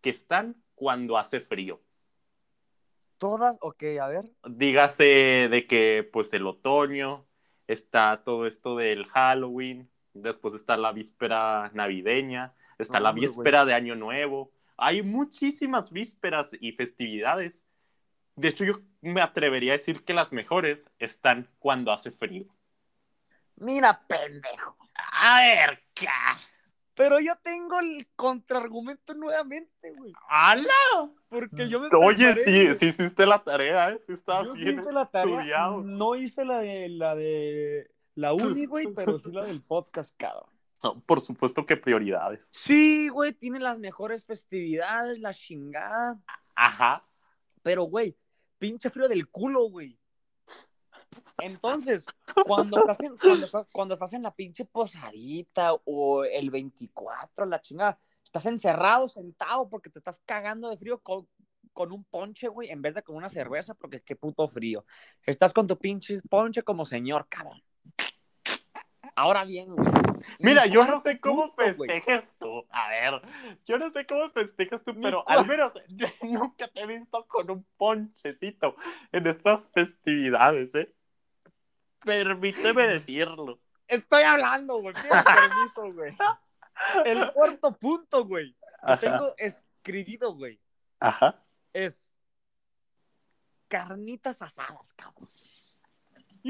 que 0.00 0.10
están 0.10 0.62
cuando 0.74 1.18
hace 1.18 1.40
frío. 1.40 1.80
Todas, 3.18 3.56
ok, 3.60 3.82
a 4.00 4.06
ver. 4.06 4.30
Dígase 4.48 5.48
de 5.50 5.66
que 5.66 6.08
pues 6.12 6.32
el 6.34 6.46
otoño, 6.46 7.26
está 7.66 8.22
todo 8.22 8.46
esto 8.46 8.76
del 8.76 9.06
Halloween, 9.06 9.90
después 10.14 10.54
está 10.54 10.76
la 10.76 10.92
víspera 10.92 11.70
navideña, 11.74 12.54
está 12.78 12.98
No, 12.98 13.04
la 13.04 13.12
víspera 13.12 13.64
de 13.64 13.74
Año 13.74 13.94
Nuevo. 13.94 14.50
Hay 14.76 15.02
muchísimas 15.02 15.90
vísperas 15.92 16.52
y 16.60 16.72
festividades. 16.72 17.64
De 18.36 18.48
hecho, 18.48 18.64
yo 18.64 18.80
me 19.00 19.20
atrevería 19.20 19.72
a 19.72 19.76
decir 19.76 20.04
que 20.04 20.14
las 20.14 20.32
mejores 20.32 20.90
están 20.98 21.50
cuando 21.58 21.92
hace 21.92 22.12
frío. 22.12 22.44
Mira, 23.56 24.06
pendejo. 24.06 24.76
A 24.94 25.40
ver, 25.40 25.82
¿qué? 25.94 26.06
Pero 26.94 27.20
yo 27.20 27.36
tengo 27.42 27.78
el 27.78 28.08
contraargumento 28.16 29.14
nuevamente, 29.14 29.92
güey. 29.96 30.12
¡Hala! 30.28 31.12
Porque 31.28 31.68
yo 31.68 31.80
me 31.80 31.88
Oye, 31.92 32.34
sí, 32.34 32.64
güey. 32.64 32.74
sí 32.74 32.86
hiciste 32.86 33.24
la 33.26 33.38
tarea, 33.38 33.90
¿eh? 33.90 33.98
Sí 34.00 34.12
estabas 34.12 34.48
Yo 34.48 34.54
sí 34.54 34.64
bien 34.64 34.80
hice 34.80 34.92
la 34.92 35.06
tarea, 35.06 35.36
estudiado. 35.36 35.82
No 35.82 36.16
hice 36.16 36.44
la 36.44 36.58
de 36.58 36.88
la 36.88 37.14
de 37.14 37.90
la 38.16 38.32
uni, 38.32 38.66
güey, 38.66 38.88
pero 38.96 39.20
sí 39.20 39.30
la 39.30 39.44
del 39.44 39.62
podcast, 39.62 40.16
cabrón. 40.16 40.57
No, 40.82 41.00
por 41.06 41.20
supuesto 41.20 41.64
que 41.66 41.76
prioridades. 41.76 42.50
Sí, 42.52 43.08
güey, 43.08 43.32
tiene 43.32 43.60
las 43.60 43.78
mejores 43.78 44.24
festividades, 44.24 45.18
la 45.20 45.32
chingada. 45.34 46.18
Ajá. 46.54 47.06
Pero, 47.62 47.84
güey, 47.84 48.16
pinche 48.58 48.90
frío 48.90 49.08
del 49.08 49.28
culo, 49.28 49.68
güey. 49.70 49.98
Entonces, 51.38 52.04
cuando 52.46 52.78
estás, 52.78 53.00
en, 53.00 53.16
cuando, 53.16 53.46
estás- 53.46 53.66
cuando 53.72 53.94
estás 53.94 54.12
en 54.12 54.22
la 54.22 54.34
pinche 54.34 54.64
posadita 54.64 55.74
o 55.84 56.24
el 56.24 56.50
24, 56.50 57.46
la 57.46 57.60
chingada, 57.60 57.98
estás 58.24 58.46
encerrado, 58.46 59.08
sentado, 59.08 59.68
porque 59.68 59.90
te 59.90 59.98
estás 60.00 60.20
cagando 60.24 60.68
de 60.68 60.76
frío 60.76 61.00
con, 61.00 61.28
con 61.72 61.92
un 61.92 62.04
ponche, 62.04 62.48
güey, 62.48 62.70
en 62.70 62.82
vez 62.82 62.94
de 62.94 63.02
con 63.02 63.16
una 63.16 63.28
cerveza, 63.28 63.74
porque 63.74 64.02
qué 64.02 64.16
puto 64.16 64.48
frío. 64.48 64.84
Estás 65.24 65.52
con 65.52 65.66
tu 65.66 65.78
pinche 65.78 66.20
ponche 66.28 66.62
como 66.62 66.84
señor, 66.84 67.26
cabrón. 67.28 67.62
Ahora 69.18 69.44
bien, 69.44 69.74
güey. 69.74 69.88
Mira, 70.38 70.66
mi 70.66 70.70
yo 70.70 70.84
no 70.84 71.00
sé 71.00 71.18
cómo 71.18 71.48
punto, 71.54 71.56
güey. 71.56 71.90
festejes 71.90 72.36
tú. 72.38 72.64
A 72.70 72.88
ver, 72.88 73.20
yo 73.66 73.78
no 73.78 73.90
sé 73.90 74.06
cómo 74.06 74.30
festejas 74.30 74.84
tú, 74.84 74.94
pero 75.00 75.28
al 75.28 75.44
menos 75.44 75.74
yo 75.88 76.06
nunca 76.22 76.68
te 76.68 76.82
he 76.82 76.86
visto 76.86 77.26
con 77.26 77.50
un 77.50 77.66
ponchecito 77.76 78.76
en 79.10 79.26
estas 79.26 79.70
festividades, 79.72 80.72
¿eh? 80.76 80.94
Permíteme 82.04 82.86
decirlo. 82.86 83.58
Estoy 83.88 84.22
hablando, 84.22 84.80
güey. 84.80 84.94
Permiso, 85.24 85.92
güey. 85.92 86.16
El 87.04 87.32
cuarto 87.32 87.76
punto, 87.76 88.24
güey. 88.24 88.56
Lo 88.82 88.88
Ajá. 88.92 88.98
tengo 88.98 89.34
escribido, 89.36 90.32
güey. 90.32 90.60
Ajá. 91.00 91.42
Es 91.72 92.08
carnitas 93.66 94.40
asadas, 94.42 94.92
cabrón. 94.94 95.28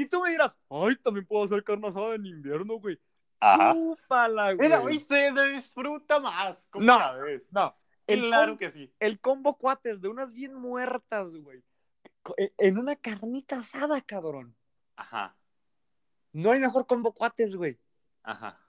Y 0.01 0.05
tú 0.07 0.21
me 0.21 0.31
dirás, 0.31 0.57
ay, 0.69 0.95
también 0.97 1.25
puedo 1.25 1.43
hacer 1.45 1.63
carne 1.63 1.87
asada 1.89 2.15
en 2.15 2.25
invierno, 2.25 2.75
güey. 2.79 2.99
Ajá. 3.39 3.73
Chúpala, 3.73 4.53
güey. 4.53 4.67
Mira, 4.67 4.81
hoy 4.81 4.99
se 4.99 5.31
disfruta 5.53 6.19
más. 6.19 6.67
¿Cómo 6.69 6.85
No. 6.85 6.99
la 6.99 7.13
ves? 7.13 7.51
No, 7.51 7.75
el, 8.07 8.21
Claro 8.27 8.57
que 8.57 8.71
sí. 8.71 8.93
el 8.99 9.19
combo 9.19 9.57
cuates 9.57 10.01
de 10.01 10.07
unas 10.07 10.33
bien 10.33 10.53
muertas, 10.55 11.35
güey. 11.35 11.63
E- 12.37 12.53
En 12.57 12.77
una 12.77 12.95
carnita 12.95 13.57
asada, 13.57 14.01
cabrón. 14.01 14.55
Ajá. 14.95 15.35
No 16.33 16.51
hay 16.51 16.59
mejor 16.59 16.85
combo 16.85 17.13
cuates, 17.13 17.55
güey. 17.55 17.79
Ajá. 18.23 18.59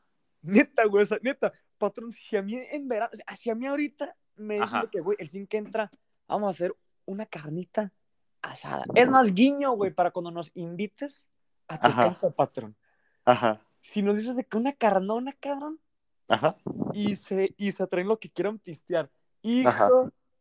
Neta, 0.43 0.85
güey, 0.87 1.07
neta, 1.23 1.53
patrón, 1.79 2.13
si 2.13 2.37
a 2.37 2.43
mí 2.43 2.57
en 2.57 2.89
verano, 2.89 3.11
o 3.13 3.17
sea, 3.17 3.37
si 3.37 3.51
a 3.51 3.55
mí 3.55 3.67
ahorita 3.67 4.17
me 4.37 4.59
dicen 4.61 4.89
que, 4.91 5.01
güey, 5.01 5.17
el 5.21 5.29
fin 5.29 5.47
que 5.47 5.59
entra, 5.59 5.91
vamos 6.27 6.47
a 6.49 6.51
hacer 6.51 6.75
una 7.05 7.27
carnita 7.27 7.93
asada. 8.43 8.85
Es 8.95 9.09
más 9.11 9.35
guiño, 9.35 9.73
güey, 9.73 9.93
para 9.93 10.11
cuando 10.11 10.31
nos 10.31 10.51
invites 10.55 11.29
a 11.69 11.79
tu 11.79 11.87
Ajá. 11.89 12.09
casa, 12.09 12.31
patrón. 12.31 12.77
Ajá. 13.25 13.61
Si 13.81 14.03
nos 14.03 14.17
dices 14.17 14.37
de 14.37 14.45
que 14.45 14.57
una 14.57 14.73
carnona, 14.73 15.33
cabrón, 15.39 15.81
Ajá. 16.29 16.57
y 16.93 17.17
se, 17.17 17.55
y 17.57 17.73
se 17.73 17.87
traen 17.87 18.09
lo 18.09 18.19
que 18.19 18.31
quieran 18.31 18.59
pistear. 18.59 19.11
Hijo 19.43 19.69
Ajá. 19.69 19.89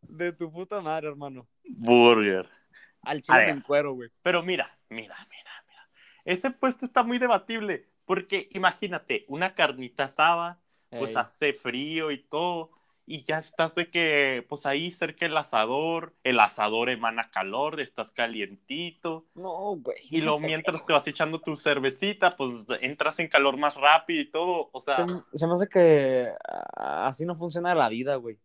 de 0.02 0.34
tu 0.34 0.52
puta 0.52 0.82
madre, 0.82 1.08
hermano. 1.08 1.48
Burger. 1.78 2.50
Al 3.02 3.22
chile 3.22 3.50
en 3.50 3.62
cuero, 3.62 3.94
güey. 3.94 4.10
Pero 4.22 4.44
mira, 4.44 4.78
mira, 4.90 5.16
mira, 5.30 5.52
mira. 5.68 5.90
Ese 6.26 6.52
puesto 6.52 6.86
está 6.86 7.04
muy 7.04 7.18
debatible. 7.18 7.90
Porque 8.06 8.50
imagínate, 8.54 9.24
una 9.28 9.54
carnita 9.54 10.06
asada, 10.06 10.60
pues 10.90 11.12
Ey. 11.12 11.18
hace 11.18 11.54
frío 11.54 12.10
y 12.10 12.18
todo. 12.18 12.72
Y 13.12 13.24
ya 13.24 13.40
estás 13.40 13.74
de 13.74 13.90
que, 13.90 14.46
pues 14.48 14.68
ahí 14.68 14.92
cerca 14.92 15.26
el 15.26 15.36
asador, 15.36 16.14
el 16.24 16.40
asador 16.40 16.92
emana 16.92 17.32
calor, 17.32 17.80
estás 17.82 18.12
calientito. 18.12 19.26
No, 19.34 19.78
güey. 19.78 19.98
Y 20.12 20.22
luego 20.22 20.40
mientras 20.40 20.86
te 20.86 20.94
vas 20.94 21.08
echando 21.08 21.42
tu 21.42 21.56
cervecita, 21.56 22.38
pues 22.38 22.68
entras 22.82 23.18
en 23.18 23.28
calor 23.28 23.58
más 23.58 23.74
rápido 23.74 24.22
y 24.22 24.26
todo. 24.26 24.70
O 24.74 24.80
sea, 24.80 25.08
Se, 25.32 25.40
se 25.40 25.48
me 25.48 25.56
hace 25.56 25.68
que 25.68 26.28
así 26.76 27.26
no 27.26 27.34
funciona 27.36 27.74
la 27.74 27.90
vida, 27.90 28.14
güey. 28.18 28.38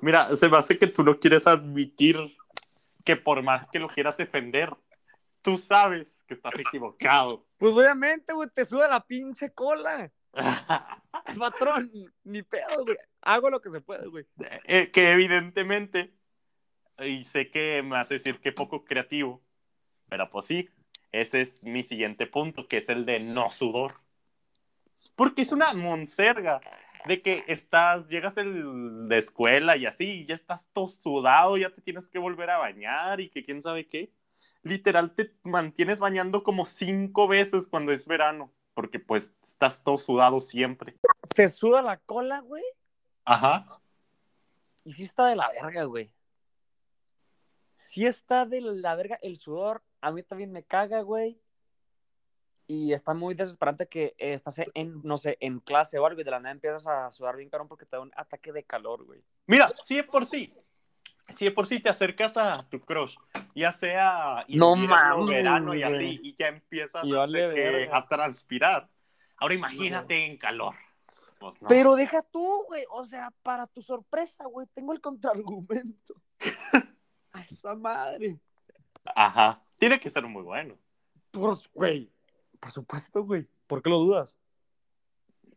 mira, 0.00 0.34
se 0.36 0.48
me 0.48 0.56
hace 0.56 0.78
que 0.78 0.86
tú 0.86 1.04
no 1.04 1.18
quieres 1.18 1.46
admitir 1.46 2.16
que 3.04 3.16
por 3.16 3.42
más 3.42 3.68
que 3.68 3.78
lo 3.78 3.88
quieras 3.88 4.16
defender, 4.16 4.74
tú 5.42 5.58
sabes 5.58 6.24
que 6.26 6.32
estás 6.32 6.54
equivocado. 6.58 7.44
Pues 7.58 7.76
obviamente, 7.76 8.32
güey, 8.32 8.48
te 8.54 8.64
suda 8.64 8.88
la 8.88 9.00
pinche 9.04 9.52
cola. 9.52 10.10
Patrón, 11.38 11.92
ni 12.24 12.42
pedo, 12.42 12.84
güey. 12.86 12.96
Hago 13.22 13.50
lo 13.50 13.60
que 13.60 13.70
se 13.70 13.80
puede, 13.80 14.06
güey. 14.08 14.26
Eh, 14.64 14.90
que 14.90 15.10
evidentemente, 15.12 16.12
y 16.98 17.24
sé 17.24 17.50
que 17.50 17.82
me 17.82 17.90
vas 17.90 18.10
a 18.10 18.14
decir 18.14 18.40
que 18.40 18.52
poco 18.52 18.84
creativo, 18.84 19.40
pero 20.08 20.28
pues 20.28 20.46
sí, 20.46 20.68
ese 21.12 21.42
es 21.42 21.64
mi 21.64 21.82
siguiente 21.82 22.26
punto, 22.26 22.66
que 22.68 22.78
es 22.78 22.88
el 22.88 23.06
de 23.06 23.20
no 23.20 23.50
sudor. 23.50 23.94
Porque 25.14 25.42
es 25.42 25.52
una 25.52 25.72
monserga 25.74 26.60
de 27.06 27.20
que 27.20 27.44
estás, 27.46 28.08
llegas 28.08 28.36
el, 28.36 29.08
de 29.08 29.18
escuela 29.18 29.76
y 29.76 29.86
así, 29.86 30.04
y 30.04 30.26
ya 30.26 30.34
estás 30.34 30.68
todo 30.72 30.86
sudado, 30.86 31.56
ya 31.56 31.70
te 31.70 31.82
tienes 31.82 32.10
que 32.10 32.18
volver 32.18 32.50
a 32.50 32.58
bañar 32.58 33.20
y 33.20 33.28
que 33.28 33.42
quién 33.42 33.62
sabe 33.62 33.86
qué. 33.86 34.12
Literal 34.62 35.12
te 35.12 35.32
mantienes 35.44 35.98
bañando 36.00 36.42
como 36.42 36.66
cinco 36.66 37.26
veces 37.28 37.66
cuando 37.66 37.92
es 37.92 38.06
verano, 38.06 38.52
porque 38.74 39.00
pues 39.00 39.36
estás 39.42 39.82
todo 39.82 39.98
sudado 39.98 40.40
siempre. 40.40 40.96
Te 41.34 41.48
suda 41.48 41.82
la 41.82 41.98
cola, 41.98 42.40
güey. 42.40 42.64
Ajá. 43.24 43.66
Y 44.84 44.92
sí 44.92 45.04
está 45.04 45.26
de 45.26 45.36
la 45.36 45.48
verga, 45.50 45.84
güey. 45.84 46.12
Sí 47.72 48.06
está 48.06 48.46
de 48.46 48.60
la 48.60 48.94
verga 48.94 49.18
el 49.22 49.36
sudor. 49.36 49.82
A 50.00 50.10
mí 50.10 50.22
también 50.22 50.52
me 50.52 50.62
caga, 50.62 51.00
güey. 51.02 51.40
Y 52.66 52.92
está 52.92 53.12
muy 53.12 53.34
desesperante 53.34 53.86
que 53.86 54.14
eh, 54.18 54.34
estás 54.34 54.60
en, 54.74 55.00
no 55.02 55.18
sé, 55.18 55.36
en 55.40 55.60
clase 55.60 55.98
o 55.98 56.06
algo 56.06 56.20
y 56.20 56.24
de 56.24 56.30
la 56.30 56.40
nada 56.40 56.52
empiezas 56.52 56.86
a 56.86 57.10
sudar 57.10 57.36
bien 57.36 57.50
carón 57.50 57.68
porque 57.68 57.84
te 57.84 57.96
da 57.96 58.02
un 58.02 58.12
ataque 58.16 58.52
de 58.52 58.64
calor, 58.64 59.04
güey. 59.04 59.22
Mira, 59.46 59.70
si 59.82 59.96
de 59.96 60.04
por 60.04 60.24
sí, 60.24 60.54
si 61.36 61.46
de 61.46 61.50
por 61.50 61.66
sí 61.66 61.80
te 61.80 61.90
acercas 61.90 62.36
a 62.36 62.66
tu 62.68 62.80
crush, 62.80 63.16
ya 63.54 63.72
sea 63.72 64.44
No 64.48 64.74
invierno, 64.74 64.96
mames, 64.96 65.30
verano 65.30 65.74
y 65.74 65.82
así, 65.82 66.20
y 66.22 66.36
ya 66.38 66.48
empiezas 66.48 67.04
Y 67.04 67.12
vale 67.12 67.52
que 67.54 67.90
a 67.92 68.06
transpirar. 68.06 68.88
Ahora 69.36 69.54
imagínate 69.54 70.24
en 70.24 70.38
calor. 70.38 70.74
Pues 71.42 71.60
no. 71.60 71.68
Pero 71.68 71.96
deja 71.96 72.22
tú, 72.22 72.64
güey. 72.68 72.84
O 72.90 73.04
sea, 73.04 73.32
para 73.42 73.66
tu 73.66 73.82
sorpresa, 73.82 74.44
güey, 74.46 74.68
tengo 74.74 74.92
el 74.92 75.00
contraargumento. 75.00 76.14
a 77.32 77.40
esa 77.42 77.74
madre. 77.74 78.38
Ajá. 79.16 79.60
Tiene 79.76 79.98
que 79.98 80.08
ser 80.08 80.24
muy 80.26 80.42
bueno. 80.42 80.78
Por, 81.32 81.58
güey. 81.74 82.12
Por 82.60 82.70
supuesto, 82.70 83.24
güey. 83.24 83.48
¿Por 83.66 83.82
qué 83.82 83.90
lo 83.90 83.98
dudas? 83.98 84.38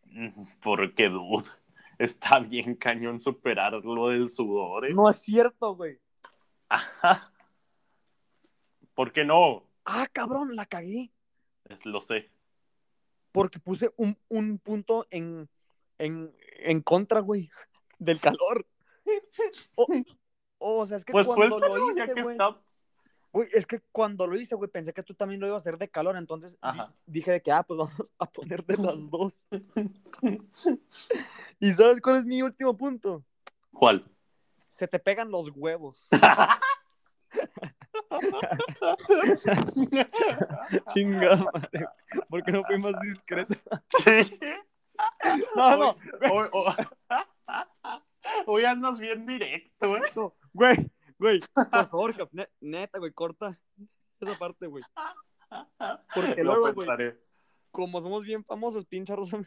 Porque, 0.64 1.10
dude, 1.10 1.46
está 2.00 2.40
bien 2.40 2.76
cañón 2.76 3.20
superar 3.20 3.74
lo 3.74 4.10
del 4.10 4.30
sudor. 4.30 4.86
¿eh? 4.86 4.94
No 4.94 5.08
es 5.08 5.18
cierto, 5.18 5.76
güey. 5.76 6.00
Ajá. 6.68 7.32
¿Por 8.96 9.12
qué 9.12 9.24
no? 9.24 9.70
Ah, 9.84 10.08
cabrón, 10.12 10.56
la 10.56 10.66
cagué. 10.66 11.12
Es- 11.66 11.86
lo 11.86 12.02
sé. 12.02 12.32
Porque 13.32 13.60
puse 13.60 13.94
un, 13.98 14.18
un 14.30 14.58
punto 14.58 15.06
en, 15.12 15.50
en, 15.98 16.34
en 16.60 16.82
contra, 16.82 17.20
güey, 17.20 17.50
del 18.00 18.20
calor. 18.20 18.66
O, 20.58 20.80
o 20.80 20.86
sea, 20.86 20.98
es 20.98 21.04
que 21.06 21.12
Pues 21.12 21.28
cuando 21.28 21.60
suéltalo, 21.60 21.78
lo 21.78 21.96
ya 21.96 22.06
hice, 22.06 22.14
que 22.14 22.22
güey, 22.24 22.34
está. 22.36 22.58
güey, 23.34 23.50
es 23.54 23.66
que 23.68 23.82
cuando 23.92 24.26
lo 24.26 24.36
hice, 24.40 24.56
güey, 24.56 24.72
pensé 24.72 24.94
que 24.94 25.04
tú 25.04 25.14
también 25.14 25.40
lo 25.42 25.48
ibas 25.48 25.62
a 25.62 25.64
hacer 25.64 25.78
de 25.78 25.90
calor, 25.90 26.16
entonces 26.16 26.58
Ajá. 26.62 26.94
dije 27.06 27.30
de 27.32 27.42
que, 27.42 27.52
ah, 27.52 27.62
pues 27.64 27.78
vamos 27.78 28.14
a 28.18 28.26
poner 28.26 28.66
de 28.66 28.78
las 28.78 29.10
dos. 29.10 29.48
¿Y 31.60 31.74
sabes 31.74 32.00
cuál 32.02 32.18
es 32.18 32.26
mi 32.26 32.42
último 32.42 32.76
punto? 32.76 33.24
¿Cuál? 33.74 34.06
Se 34.70 34.88
te 34.88 34.98
pegan 34.98 35.30
los 35.30 35.50
huevos. 35.54 36.08
Chingada 40.94 41.38
madre. 41.54 41.86
¿Por 42.30 42.44
qué 42.44 42.52
no 42.52 42.64
fui 42.64 42.78
más 42.80 42.94
discreto? 43.02 43.56
No, 45.56 45.78
no, 45.78 45.98
Hoy, 46.32 46.48
hoy- 46.52 46.74
hoy 48.48 48.66
andas 48.66 49.00
bien 49.00 49.26
directo, 49.26 49.98
¿eh? 49.98 50.02
no, 50.16 50.34
güey, 50.54 50.92
güey, 51.20 51.40
por 51.54 51.66
favor, 51.90 52.30
neta, 52.62 53.00
güey, 53.00 53.12
corta 53.14 53.60
esa 54.20 54.38
parte, 54.40 54.68
güey. 54.68 54.84
Porque 56.14 56.44
Lo 56.44 56.56
luego, 56.56 56.74
güey, 56.74 57.14
como 57.72 58.02
somos 58.02 58.24
bien 58.24 58.44
famosos, 58.44 58.86
pinche 58.86 59.16
Rosa, 59.16 59.38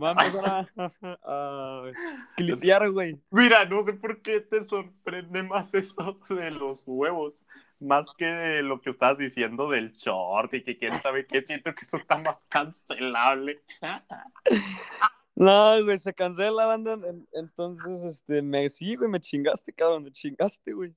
va 0.00 0.10
a 0.10 0.12
empezar 0.12 0.68
a, 0.76 0.92
a, 1.02 1.88
a 1.88 1.92
clipear, 2.36 2.90
güey. 2.90 3.20
Mira, 3.30 3.64
no 3.64 3.84
sé 3.84 3.94
por 3.94 4.22
qué 4.22 4.40
te 4.40 4.62
sorprende 4.64 5.42
más 5.42 5.74
eso 5.74 6.20
de 6.28 6.50
los 6.50 6.84
huevos, 6.86 7.44
más 7.80 8.14
que 8.14 8.26
de 8.26 8.62
lo 8.62 8.80
que 8.80 8.90
estás 8.90 9.18
diciendo 9.18 9.68
del 9.70 9.92
short 9.92 10.52
y 10.54 10.62
que 10.62 10.76
quién 10.76 11.00
sabe 11.00 11.26
qué. 11.26 11.42
Siento 11.44 11.74
que 11.74 11.84
eso 11.84 11.96
está 11.96 12.18
más 12.18 12.44
cancelable. 12.48 13.62
No, 15.40 15.84
güey, 15.84 15.98
se 15.98 16.12
cancela 16.14 16.50
la 16.50 16.66
banda, 16.66 16.94
en- 16.94 17.28
entonces, 17.32 18.02
este, 18.02 18.42
me, 18.42 18.68
sí, 18.68 18.96
güey, 18.96 19.08
me 19.08 19.20
chingaste, 19.20 19.72
cabrón, 19.72 20.02
me 20.04 20.10
chingaste, 20.10 20.72
güey. 20.72 20.94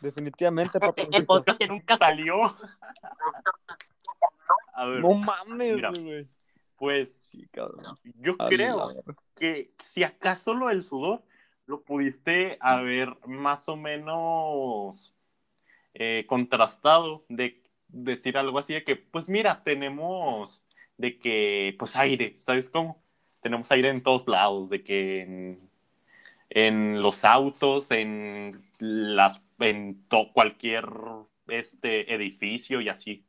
Definitivamente, 0.00 0.78
El 1.12 1.26
podcast 1.26 1.58
que 1.58 1.66
nunca 1.66 1.98
salió. 1.98 2.36
A 4.72 4.86
ver, 4.86 5.00
No 5.02 5.12
mames, 5.14 5.74
Mira. 5.76 5.90
güey. 6.00 6.26
pues 6.76 7.16
Sí, 7.30 7.46
cabrón. 7.52 7.82
yo 8.16 8.34
A 8.38 8.46
creo 8.46 8.82
que 9.36 9.74
si 9.78 10.02
acaso 10.02 10.54
lo 10.54 10.68
del 10.68 10.82
sudor 10.82 11.22
lo 11.66 11.82
pudiste 11.84 12.56
haber 12.60 13.14
más 13.26 13.68
o 13.68 13.76
menos 13.76 15.14
eh, 15.92 16.24
contrastado 16.26 17.26
de 17.28 17.62
decir 17.88 18.38
algo 18.38 18.58
así 18.58 18.72
de 18.72 18.84
que, 18.84 18.96
pues 18.96 19.28
mira, 19.28 19.62
tenemos 19.62 20.66
de 21.00 21.18
que, 21.18 21.74
pues 21.78 21.96
aire, 21.96 22.34
¿sabes 22.38 22.68
cómo? 22.68 23.02
Tenemos 23.40 23.70
aire 23.72 23.88
en 23.88 24.02
todos 24.02 24.28
lados, 24.28 24.68
de 24.68 24.84
que 24.84 25.22
en, 25.22 25.70
en 26.50 27.00
los 27.00 27.24
autos, 27.24 27.90
en 27.90 28.62
las, 28.78 29.42
en 29.58 30.04
to- 30.08 30.30
cualquier 30.32 30.86
este 31.48 32.14
edificio 32.14 32.80
y 32.80 32.88
así. 32.88 33.24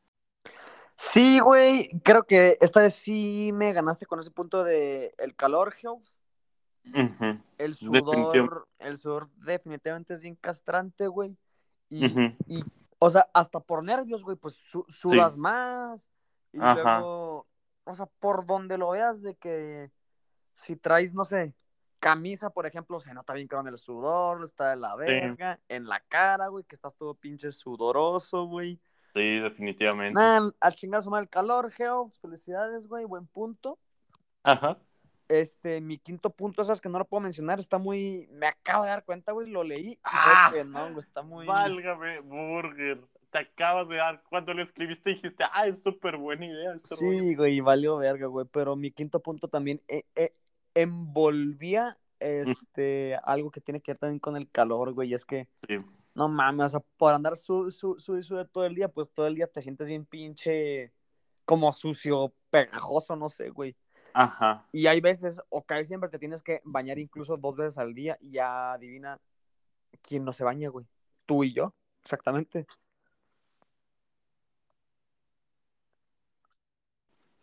Sí, 0.98 1.40
güey, 1.40 1.90
creo 2.04 2.24
que 2.24 2.58
esta 2.62 2.82
vez 2.82 2.94
sí 2.94 3.52
me 3.54 3.74
ganaste 3.74 4.06
con 4.06 4.20
ese 4.20 4.32
punto 4.32 4.64
de 4.64 5.16
el 5.18 5.36
calor, 5.36 5.74
Health. 5.82 6.04
El 7.58 7.76
sudor, 7.76 8.68
el 8.80 8.98
sudor 8.98 9.30
definitivamente 9.38 10.14
es 10.14 10.22
bien 10.22 10.36
castrante, 10.36 11.08
güey. 11.08 11.38
Y, 11.90 12.64
o 13.00 13.10
sea, 13.10 13.28
hasta 13.34 13.60
por 13.60 13.84
nervios, 13.84 14.24
güey, 14.24 14.36
pues 14.36 14.56
su- 14.56 14.86
sudas 14.90 15.38
más. 15.38 16.12
Y 16.54 16.60
Ajá. 16.60 17.00
luego, 17.00 17.48
o 17.84 17.96
sea, 17.96 18.06
por 18.20 18.46
donde 18.46 18.78
lo 18.78 18.92
veas 18.92 19.22
de 19.22 19.36
que 19.36 19.92
si 20.54 20.76
traes, 20.76 21.14
no 21.14 21.24
sé, 21.24 21.54
camisa, 22.00 22.50
por 22.50 22.66
ejemplo, 22.66 23.00
se 23.00 23.14
nota 23.14 23.34
bien 23.34 23.48
con 23.48 23.68
el 23.68 23.78
sudor, 23.78 24.44
está 24.44 24.72
de 24.72 24.76
la 24.78 24.96
verga, 24.96 25.60
en 25.70 25.88
la 25.88 26.00
cara, 26.02 26.48
güey, 26.48 26.64
que 26.66 26.76
estás 26.76 26.96
todo 26.96 27.14
pinche 27.14 27.52
sudoroso, 27.52 28.46
güey. 28.46 28.80
Sí, 29.14 29.40
definitivamente. 29.40 30.14
Nada, 30.14 30.52
a 30.60 30.72
chingar 30.72 31.04
su 31.04 31.16
el 31.16 31.30
calor, 31.30 31.72
Geo, 31.72 32.10
felicidades, 32.22 32.88
güey, 32.88 33.06
buen 33.06 33.28
punto. 33.28 33.78
Ajá. 34.44 34.78
Este, 35.28 35.80
mi 35.80 35.98
quinto 35.98 36.30
punto, 36.30 36.62
esas 36.62 36.82
que 36.82 36.90
no 36.90 36.98
lo 36.98 37.06
puedo 37.06 37.22
mencionar, 37.22 37.60
está 37.60 37.78
muy. 37.78 38.28
Me 38.32 38.48
acabo 38.48 38.84
de 38.84 38.90
dar 38.90 39.06
cuenta, 39.06 39.32
güey, 39.32 39.50
lo 39.50 39.64
leí. 39.64 39.98
Ah, 40.04 40.50
creo 40.50 40.64
que 40.64 40.70
no, 40.70 40.92
güey, 40.92 41.00
está 41.00 41.22
muy. 41.22 41.46
Válgame, 41.46 42.20
Burger. 42.20 43.02
Te 43.32 43.40
acabas 43.40 43.90
de 43.90 43.96
dar. 43.96 44.24
Cuando 44.30 44.54
lo 44.54 44.62
escribiste 44.62 45.10
dijiste, 45.10 45.44
ah, 45.54 45.68
es 45.68 45.82
súper 45.82 46.18
buena 46.18 46.46
idea 46.46 46.74
este 46.74 46.96
rollo". 46.96 47.24
Sí, 47.24 47.36
güey, 47.36 47.60
valió 47.62 47.98
verga, 47.98 48.28
güey. 48.28 48.46
Pero 48.52 48.76
mi 48.76 48.92
quinto 48.92 49.20
punto 49.22 49.48
también 49.48 49.82
eh, 49.88 50.04
eh, 50.16 50.36
envolvía 50.76 51.98
este 52.20 53.18
algo 53.24 53.50
que 53.50 53.62
tiene 53.62 53.82
que 53.82 53.92
ver 53.92 53.98
también 53.98 54.20
con 54.20 54.36
el 54.38 54.50
calor, 54.50 54.94
güey. 54.94 55.10
y 55.10 55.14
Es 55.14 55.26
que 55.26 55.48
Sí. 55.68 55.80
No 56.14 56.28
mames, 56.28 56.66
o 56.66 56.70
sea, 56.70 56.80
por 56.98 57.14
andar 57.14 57.38
su, 57.38 57.72
su, 57.72 57.98
su 57.98 58.18
y 58.18 58.24
sube 58.24 58.46
todo 58.46 58.66
el 58.66 58.76
día, 58.76 58.90
pues 58.90 59.10
todo 59.12 59.28
el 59.28 59.36
día 59.36 59.48
te 59.48 59.62
sientes 59.62 59.88
bien 59.88 60.06
pinche, 60.06 60.92
como 61.46 61.72
sucio, 61.72 62.34
pegajoso, 62.50 63.16
no 63.16 63.30
sé, 63.30 63.50
güey. 63.50 63.78
Ajá. 64.14 64.68
Y 64.74 64.88
hay 64.88 65.00
veces, 65.00 65.42
o 65.48 65.64
casi 65.64 65.86
siempre 65.86 66.10
te 66.10 66.20
tienes 66.20 66.44
que 66.44 66.62
bañar 66.66 67.00
incluso 67.00 67.38
dos 67.38 67.56
veces 67.56 67.78
al 67.78 67.94
día 67.94 68.18
y 68.20 68.32
ya 68.32 68.74
adivina 68.74 69.22
quién 70.02 70.26
no 70.26 70.34
se 70.34 70.44
baña, 70.44 70.68
güey. 70.70 70.86
Tú 71.26 71.46
y 71.46 71.54
yo, 71.54 71.74
exactamente. 72.04 72.66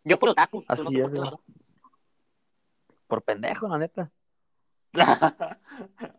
Yo 0.09 0.17
puro 0.17 0.33
taco. 0.33 0.63
Así 0.67 0.83
no 0.83 0.91
sé 0.91 0.99
por 0.99 1.07
es. 1.07 1.13
¿verdad? 1.13 1.39
Por 3.07 3.23
pendejo, 3.23 3.67
la 3.67 3.77
neta. 3.77 4.11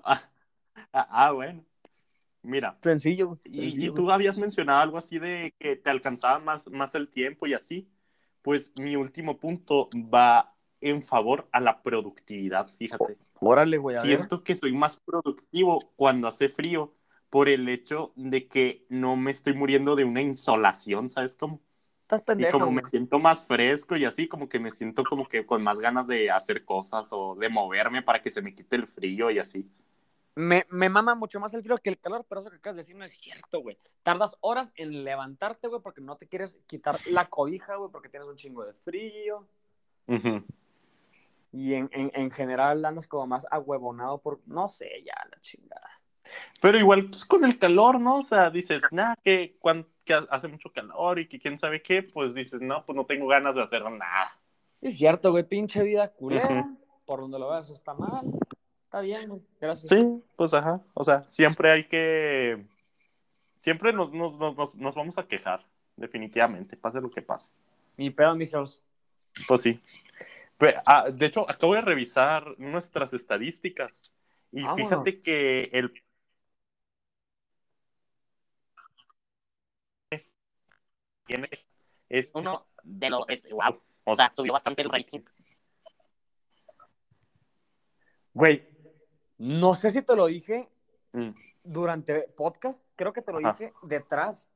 ah, 0.05 0.21
ah, 0.93 1.33
bueno. 1.33 1.65
Mira, 2.43 2.79
Sencillo, 2.83 3.39
y, 3.45 3.91
tú 3.91 4.11
habías 4.11 4.39
mencionado 4.39 4.81
algo 4.81 4.97
así 4.97 5.19
de 5.19 5.55
que 5.59 5.77
te 5.77 5.91
alcanzaba 5.91 6.39
más, 6.39 6.71
más 6.71 6.95
el 6.95 7.11
tiempo 7.11 7.47
y 7.47 7.53
así. 7.53 7.91
Pues 8.41 8.73
mi 8.77 8.97
último 8.97 9.39
punto 9.39 9.91
va 9.95 10.57
en 10.81 11.03
favor 11.03 11.49
a 11.53 11.61
la 11.61 11.83
productividad, 11.83 12.67
fíjate. 12.69 13.19
Órale, 13.41 13.77
güey, 13.77 13.97
ver. 13.97 14.07
Siento 14.07 14.43
que 14.43 14.57
soy 14.57 14.73
más 14.73 14.97
productivo 14.97 15.93
cuando 15.97 16.29
hace 16.29 16.49
frío 16.49 16.95
por 17.29 17.49
el 17.49 17.69
hecho 17.69 18.13
de 18.17 18.49
que 18.49 18.87
no 18.89 19.17
me 19.17 19.33
estoy 19.33 19.53
muriendo 19.53 19.97
de 19.97 20.05
una 20.05 20.23
insolación, 20.23 21.11
¿sabes 21.11 21.37
cómo? 21.37 21.61
Estás 22.11 22.39
Y 22.39 22.51
como 22.51 22.73
me 22.73 22.83
siento 22.83 23.21
más 23.21 23.47
fresco 23.47 23.97
y 23.97 24.05
así, 24.05 24.27
como 24.27 24.49
que 24.49 24.59
me 24.59 24.73
siento 24.73 25.05
como 25.05 25.29
que 25.29 25.47
con 25.47 25.63
más 25.63 25.79
ganas 25.79 26.09
de 26.09 26.29
hacer 26.29 26.65
cosas 26.65 27.09
o 27.13 27.37
de 27.37 27.49
moverme 27.49 28.03
para 28.03 28.21
que 28.21 28.31
se 28.31 28.43
me 28.43 28.53
quite 28.53 28.75
el 28.75 28.89
frío 28.89 29.31
y 29.31 29.39
así. 29.39 29.71
Me, 30.35 30.67
me 30.71 30.89
mama 30.89 31.15
mucho 31.15 31.39
más 31.39 31.55
el 31.55 31.63
frío 31.63 31.79
que 31.79 31.91
el 31.91 32.01
calor, 32.01 32.27
pero 32.29 32.41
eso 32.41 32.51
que 32.51 32.57
acabas 32.57 32.77
de 32.77 32.83
decir 32.83 32.97
no 32.97 33.05
es 33.05 33.13
cierto, 33.13 33.61
güey. 33.61 33.79
Tardas 34.03 34.37
horas 34.41 34.73
en 34.75 35.05
levantarte, 35.05 35.69
güey, 35.69 35.81
porque 35.83 36.01
no 36.01 36.17
te 36.17 36.27
quieres 36.27 36.59
quitar 36.67 36.99
la 37.07 37.27
cobija, 37.27 37.77
güey, 37.77 37.93
porque 37.93 38.09
tienes 38.09 38.29
un 38.29 38.37
chingo 38.37 38.65
de 38.65 38.73
frío. 38.73 39.47
Y 41.53 41.75
en, 41.75 41.89
en, 41.93 42.11
en 42.15 42.31
general 42.33 42.85
andas 42.85 43.07
como 43.07 43.29
más 43.29 43.47
ahuevonado 43.53 44.19
por, 44.19 44.41
no 44.47 44.69
sé, 44.69 44.91
ya 45.05 45.15
la 45.31 45.41
chingada. 45.41 46.00
Pero 46.61 46.79
igual, 46.79 47.07
pues 47.07 47.25
con 47.25 47.45
el 47.45 47.59
calor, 47.59 48.01
¿no? 48.01 48.17
O 48.19 48.23
sea, 48.23 48.51
dices, 48.51 48.83
nada, 48.91 49.17
que, 49.23 49.57
que 50.05 50.15
hace 50.31 50.49
mucho 50.49 50.73
calor 50.73 51.19
y 51.19 51.27
que 51.29 51.39
quién 51.39 51.57
sabe 51.59 51.83
qué, 51.83 52.03
pues 52.03 52.35
dices, 52.35 52.61
no, 52.61 52.85
pues 52.85 52.97
no 52.97 53.07
tengo 53.07 53.27
ganas 53.27 53.55
de 53.55 53.63
hacer 53.63 53.83
nada. 53.83 54.37
Es 54.81 54.97
cierto, 54.97 55.31
güey, 55.31 55.45
pinche 55.45 55.83
vida 55.83 56.09
culera. 56.09 56.69
Por 57.05 57.21
donde 57.21 57.39
lo 57.39 57.51
veas 57.51 57.71
está 57.71 57.95
mal. 57.95 58.31
Está 58.85 59.01
bien, 59.01 59.29
güey. 59.29 59.43
Gracias. 59.61 59.91
Sí, 59.91 60.23
pues 60.37 60.55
ajá. 60.55 60.81
O 60.95 61.05
sea, 61.05 61.25
siempre 61.27 61.71
hay 61.71 61.85
que. 61.85 62.65
Siempre 63.61 63.93
nos, 63.93 64.13
nos, 64.13 64.39
nos, 64.39 64.75
nos- 64.75 64.95
vamos 64.95 65.19
a 65.19 65.27
quejar, 65.27 65.61
definitivamente, 65.97 66.77
pase 66.77 67.01
lo 67.01 67.11
que 67.11 67.21
pase. 67.21 67.51
Mi 67.97 68.11
pedo, 68.11 68.35
mijos. 68.35 68.83
Pues 69.47 69.63
sí. 69.63 69.81
Ah, 70.87 71.11
de 71.11 71.27
hecho, 71.27 71.49
acabo 71.49 71.75
de 71.75 71.81
revisar 71.83 72.55
nuestras 72.59 73.13
estadísticas 73.13 74.11
y 74.53 74.65
fíjate 74.77 75.21
que 75.21 75.71
el 75.73 75.93
tiene 81.31 81.49
es 82.09 82.33
Uno 82.35 82.67
de 82.83 83.11
los. 83.11 83.25
Es, 83.29 83.49
wow. 83.51 83.81
O 84.05 84.15
sea, 84.17 84.33
subió 84.35 84.53
bastante 84.53 84.83
el 84.83 84.91
rating. 84.91 85.21
Güey, 88.35 88.67
no 89.39 89.75
sé 89.75 89.91
si 89.91 90.03
te 90.03 90.17
lo 90.17 90.27
dije 90.27 90.69
Mm, 91.13 91.31
durante 91.65 92.21
podcast, 92.37 92.85
creo 92.95 93.13
que 93.13 93.21
te 93.21 93.33
lo 93.33 93.39
Ajá. 93.39 93.57
dije 93.59 93.73
detrás, 93.83 94.49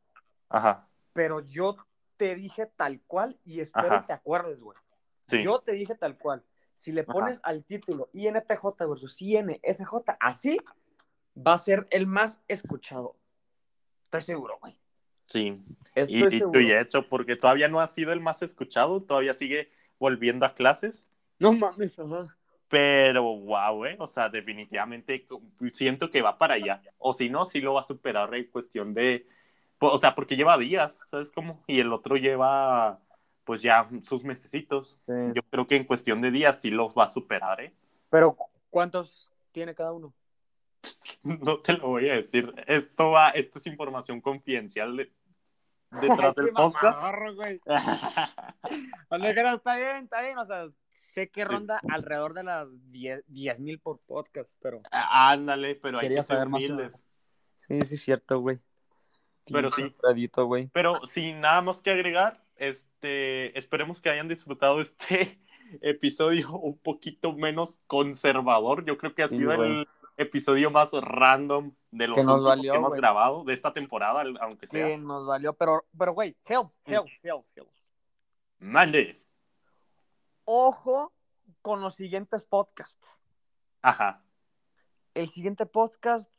ajá, 0.48 0.88
pero 1.12 1.40
yo 1.40 1.76
te 2.16 2.36
dije 2.36 2.66
tal 2.66 3.00
cual 3.08 3.36
y 3.44 3.58
espero 3.58 3.88
Ajá. 3.88 4.02
y 4.04 4.06
te 4.06 4.12
acuerdes, 4.12 4.60
güey. 4.60 4.78
sí. 5.22 5.42
Yo 5.42 5.58
te 5.60 5.72
dije 5.72 5.96
tal 5.96 6.16
cual. 6.16 6.44
Si 6.74 6.92
le 6.92 7.00
Ajá. 7.00 7.12
pones 7.12 7.40
al 7.42 7.64
título 7.64 8.08
INTJ 8.12 8.86
versus 8.88 9.20
INFJ, 9.20 10.16
así 10.20 10.58
va 11.36 11.54
a 11.54 11.58
ser 11.58 11.88
el 11.90 12.06
más 12.06 12.40
escuchado. 12.46 13.16
Estoy 14.04 14.20
seguro, 14.20 14.56
güey. 14.60 14.78
Sí. 15.26 15.62
Estoy 15.94 16.16
Y 16.16 16.26
dicho 16.28 16.60
y 16.60 16.72
hecho, 16.72 17.02
porque 17.08 17.36
todavía 17.36 17.68
no 17.68 17.80
ha 17.80 17.86
sido 17.86 18.12
el 18.12 18.20
más 18.20 18.42
escuchado, 18.42 19.00
todavía 19.00 19.32
sigue 19.32 19.70
volviendo 19.98 20.44
a 20.46 20.54
clases. 20.54 21.08
No 21.38 21.52
mames, 21.52 21.98
ajá. 21.98 22.36
Pero 22.68 23.22
wow, 23.22 23.84
eh, 23.84 23.96
o 24.00 24.06
sea, 24.06 24.28
definitivamente 24.28 25.26
siento 25.72 26.10
que 26.10 26.22
va 26.22 26.38
para 26.38 26.54
allá. 26.54 26.82
O 26.98 27.12
si 27.12 27.28
no, 27.28 27.44
sí 27.44 27.60
lo 27.60 27.74
va 27.74 27.80
a 27.80 27.84
superar 27.84 28.34
en 28.34 28.44
cuestión 28.50 28.94
de, 28.94 29.26
o 29.78 29.98
sea, 29.98 30.14
porque 30.14 30.36
lleva 30.36 30.58
días, 30.58 31.00
¿sabes 31.06 31.30
cómo? 31.30 31.62
Y 31.66 31.80
el 31.80 31.92
otro 31.92 32.16
lleva, 32.16 33.00
pues 33.44 33.62
ya 33.62 33.88
sus 34.02 34.24
mesecitos. 34.24 34.98
Sí. 35.06 35.12
Yo 35.34 35.42
creo 35.50 35.66
que 35.66 35.76
en 35.76 35.84
cuestión 35.84 36.20
de 36.20 36.30
días 36.30 36.60
sí 36.60 36.70
los 36.70 36.94
va 36.96 37.04
a 37.04 37.06
superar, 37.06 37.60
¿eh? 37.60 37.72
Pero, 38.10 38.34
¿cu- 38.34 38.50
¿cuántos 38.70 39.30
tiene 39.52 39.74
cada 39.74 39.92
uno? 39.92 40.12
No 41.24 41.58
te 41.58 41.74
lo 41.74 41.88
voy 41.88 42.08
a 42.08 42.14
decir. 42.14 42.52
Esto 42.66 43.10
va, 43.10 43.30
esto 43.30 43.58
es 43.58 43.66
información 43.66 44.20
confidencial 44.20 44.96
de- 44.96 45.12
detrás 46.00 46.34
del 46.34 46.48
podcast. 46.54 47.02
güey. 47.34 47.60
Está 49.54 49.76
bien, 49.76 50.04
está 50.04 50.22
bien. 50.22 50.38
O 50.38 50.46
sea, 50.46 50.68
sé 50.90 51.30
que 51.30 51.44
ronda 51.44 51.80
alrededor 51.90 52.34
de 52.34 52.42
las 52.44 52.68
10 52.90 53.60
mil 53.60 53.78
por 53.80 54.00
podcast, 54.00 54.52
pero. 54.60 54.80
Ándale, 54.90 55.76
pero 55.76 55.98
hay 55.98 56.08
que 56.08 56.22
ser 56.22 56.46
humildes. 56.46 57.06
Sí, 57.56 57.78
sí, 57.82 57.94
es 57.94 58.02
cierto, 58.02 58.40
güey. 58.40 58.58
Pero 59.46 59.70
sí. 59.70 59.82
Alfredito, 59.82 60.46
güey. 60.46 60.68
Pero 60.72 61.04
sin 61.06 61.40
nada 61.40 61.60
más 61.62 61.82
que 61.82 61.90
agregar, 61.90 62.42
este, 62.56 63.56
esperemos 63.58 64.00
que 64.00 64.10
hayan 64.10 64.26
disfrutado 64.28 64.80
este 64.80 65.38
episodio 65.82 66.50
un 66.52 66.78
poquito 66.78 67.32
menos 67.34 67.80
conservador. 67.86 68.84
Yo 68.84 68.96
creo 68.96 69.14
que 69.14 69.22
ha 69.22 69.28
sido 69.28 69.52
el 69.62 69.86
episodio 70.16 70.70
más 70.70 70.92
random 70.92 71.74
de 71.90 72.08
los 72.08 72.16
Que 72.18 72.24
nos 72.24 72.34
últimos 72.34 72.48
valió, 72.48 72.72
que 72.72 72.78
hemos 72.78 72.94
grabado 72.94 73.44
de 73.44 73.52
esta 73.54 73.72
temporada, 73.72 74.24
aunque 74.40 74.66
sea. 74.66 74.86
Sí, 74.88 74.96
nos 74.96 75.26
valió, 75.26 75.52
pero, 75.54 75.84
pero, 75.98 76.12
güey, 76.12 76.36
health, 76.44 76.72
Mm. 76.86 76.92
health, 76.92 77.10
health, 77.22 77.46
health. 77.56 77.74
Mande. 78.58 79.24
Ojo 80.44 81.12
con 81.62 81.80
los 81.80 81.94
siguientes 81.96 82.44
podcasts. 82.44 83.08
Ajá. 83.82 84.22
El 85.14 85.28
siguiente 85.28 85.66
podcast, 85.66 86.32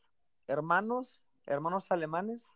hermanos, 0.48 1.24
hermanos 1.46 1.92
alemanes, 1.92 2.54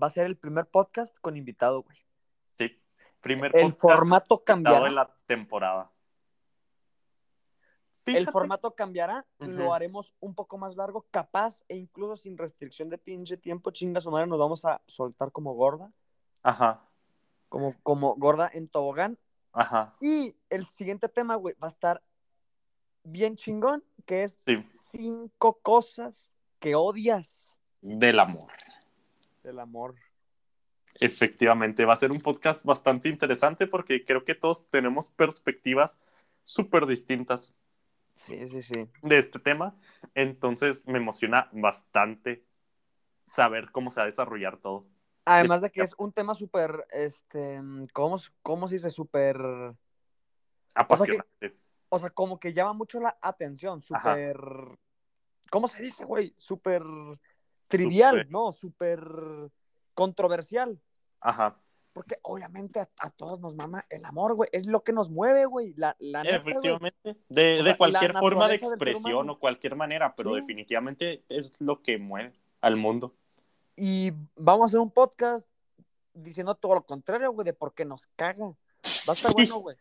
va 0.00 0.06
a 0.06 0.10
ser 0.10 0.26
el 0.26 0.36
primer 0.36 0.66
podcast 0.66 1.16
con 1.20 1.36
invitado, 1.36 1.82
güey. 1.82 1.98
Sí. 2.46 2.78
Primer 3.20 3.54
El 3.56 3.72
podcast 3.72 3.80
formato 4.00 4.34
dado 4.36 4.44
cambiará. 4.44 4.86
en 4.88 4.94
la 4.94 5.14
temporada. 5.26 5.90
El 8.06 8.28
formato 8.30 8.74
cambiará, 8.74 9.24
lo 9.38 9.72
haremos 9.74 10.12
un 10.20 10.34
poco 10.34 10.58
más 10.58 10.74
largo, 10.76 11.06
capaz 11.10 11.62
e 11.68 11.76
incluso 11.76 12.16
sin 12.16 12.36
restricción 12.36 12.88
de 12.88 12.98
pinche 12.98 13.36
tiempo, 13.36 13.70
chinga 13.70 14.00
su 14.00 14.10
madre, 14.10 14.26
nos 14.26 14.38
vamos 14.38 14.64
a 14.64 14.80
soltar 14.86 15.30
como 15.30 15.54
gorda, 15.54 15.92
Ajá. 16.42 16.82
como, 17.48 17.74
como 17.82 18.16
gorda 18.16 18.50
en 18.52 18.68
tobogán. 18.68 19.18
Ajá. 19.52 19.94
Y 20.00 20.34
el 20.50 20.66
siguiente 20.66 21.08
tema, 21.08 21.36
güey, 21.36 21.54
va 21.62 21.68
a 21.68 21.70
estar 21.70 22.02
bien 23.04 23.36
chingón, 23.36 23.84
que 24.06 24.24
es 24.24 24.36
Sí. 24.44 24.60
cinco 24.62 25.58
cosas 25.60 26.32
que 26.58 26.74
odias 26.74 27.56
Del 27.80 28.18
amor. 28.20 28.50
del 29.42 29.58
amor. 29.60 29.94
Efectivamente, 31.00 31.84
va 31.84 31.94
a 31.94 31.96
ser 31.96 32.12
un 32.12 32.20
podcast 32.20 32.64
bastante 32.64 33.08
interesante 33.08 33.66
porque 33.66 34.04
creo 34.04 34.24
que 34.24 34.34
todos 34.34 34.66
tenemos 34.70 35.08
perspectivas 35.10 35.98
súper 36.44 36.86
distintas 36.86 37.54
Sí, 38.14 38.46
sí, 38.48 38.62
sí. 38.62 38.88
de 39.02 39.18
este 39.18 39.38
tema. 39.38 39.74
Entonces 40.14 40.86
me 40.86 40.98
emociona 40.98 41.48
bastante 41.52 42.46
saber 43.24 43.70
cómo 43.72 43.90
se 43.90 44.00
va 44.00 44.04
a 44.04 44.06
desarrollar 44.06 44.58
todo. 44.58 44.86
Además 45.24 45.60
de 45.60 45.70
que 45.70 45.82
es 45.82 45.94
un 45.98 46.12
tema 46.12 46.34
súper, 46.34 46.86
este, 46.90 47.60
¿cómo, 47.92 48.18
cómo 48.42 48.68
se 48.68 48.74
dice? 48.74 48.90
Súper, 48.90 49.36
Apasionante. 50.74 51.56
o 51.88 51.98
sea, 51.98 52.10
como 52.10 52.40
que 52.40 52.52
llama 52.52 52.72
mucho 52.72 52.98
la 52.98 53.16
atención, 53.20 53.80
súper, 53.80 54.36
¿cómo 55.50 55.68
se 55.68 55.82
dice, 55.82 56.04
güey? 56.04 56.34
Súper 56.36 56.82
trivial. 57.68 58.26
¿no? 58.30 58.52
Súper 58.52 59.00
controversial. 59.94 60.80
Ajá. 61.20 61.61
Porque 61.92 62.18
obviamente 62.22 62.80
a, 62.80 62.88
a 63.00 63.10
todos 63.10 63.38
nos 63.40 63.54
mama 63.54 63.84
el 63.90 64.04
amor, 64.04 64.34
güey. 64.34 64.48
Es 64.52 64.66
lo 64.66 64.82
que 64.82 64.92
nos 64.92 65.10
mueve, 65.10 65.44
güey. 65.44 65.74
La, 65.76 65.94
la 65.98 66.22
neta, 66.22 66.38
güey. 66.38 66.52
Efectivamente. 66.52 67.16
De, 67.28 67.62
de 67.62 67.76
cualquier 67.76 68.14
forma 68.14 68.48
de 68.48 68.54
expresión 68.54 69.28
o 69.28 69.38
cualquier 69.38 69.76
manera, 69.76 70.14
pero 70.16 70.30
Sí. 70.30 70.36
definitivamente 70.40 71.24
es 71.28 71.60
lo 71.60 71.82
que 71.82 71.98
mueve 71.98 72.32
al 72.62 72.76
mundo. 72.76 73.14
Y 73.76 74.12
vamos 74.36 74.62
a 74.62 74.66
hacer 74.66 74.80
un 74.80 74.90
podcast 74.90 75.46
diciendo 76.14 76.54
todo 76.54 76.74
lo 76.76 76.84
contrario, 76.86 77.30
güey, 77.32 77.44
de 77.44 77.52
por 77.52 77.74
qué 77.74 77.84
nos 77.84 78.06
caga. 78.16 78.46
Va 78.46 78.52
a 78.52 78.52
estar 79.12 79.30
Sí. 79.30 79.34
bueno, 79.34 79.56
güey. 79.58 79.76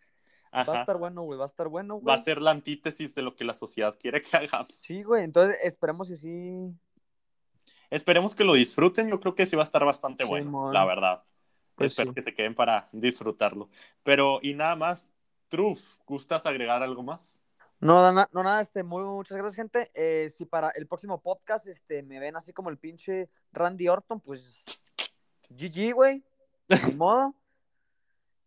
Va 0.54 0.60
a 0.78 0.80
estar 0.82 0.98
bueno, 0.98 1.22
güey. 1.22 1.38
Va 1.40 1.46
a 1.46 1.48
estar 1.48 1.68
bueno, 1.70 1.94
güey. 1.96 2.06
Va 2.06 2.14
a 2.16 2.18
ser 2.18 2.42
la 2.42 2.52
antítesis 2.52 3.16
de 3.16 3.22
lo 3.22 3.38
que 3.38 3.46
la 3.46 3.54
sociedad 3.54 3.96
quiere 3.98 4.20
que 4.20 4.36
hagamos. 4.36 4.78
Sí, 4.82 5.02
güey. 5.04 5.24
Entonces 5.24 5.58
esperemos 5.64 6.10
que 6.10 6.16
sí. 6.18 6.74
esperemos 7.90 8.36
que 8.36 8.44
lo 8.44 8.54
disfruten. 8.54 9.08
Yo 9.10 9.20
creo 9.22 9.34
que 9.34 9.46
sí 9.46 9.56
va 9.56 9.62
a 9.62 9.64
estar 9.64 9.86
bastante 9.86 10.26
bueno, 10.26 10.72
la 10.74 10.84
verdad. 10.86 11.24
Pues 11.82 11.92
Espero 11.94 12.12
sí. 12.12 12.16
que 12.16 12.22
se 12.24 12.34
queden 12.34 12.56
para 12.56 12.88
disfrutarlo. 12.92 13.70
Pero, 14.04 14.40
y 14.42 14.54
nada 14.54 14.76
más, 14.76 15.14
Truf, 15.50 15.98
¿gustas 16.06 16.46
agregar 16.46 16.82
algo 16.84 17.04
más? 17.04 17.42
No, 17.80 18.12
na- 18.12 18.30
no, 18.32 18.44
nada, 18.44 18.62
este, 18.62 18.84
muy, 18.84 19.04
muchas 19.04 19.36
gracias, 19.38 19.56
gente. 19.56 19.90
Eh, 19.96 20.30
si 20.30 20.46
para 20.46 20.70
el 20.70 20.88
próximo 20.88 21.20
podcast 21.22 21.68
este, 21.68 22.04
me 22.04 22.20
ven 22.20 22.36
así 22.36 22.54
como 22.54 22.70
el 22.70 22.78
pinche 22.78 23.30
Randy 23.52 23.88
Orton, 23.90 24.20
pues 24.22 24.64
GG, 25.50 25.94
güey. 25.94 26.24
Ni 26.94 26.96
modo. 26.96 27.34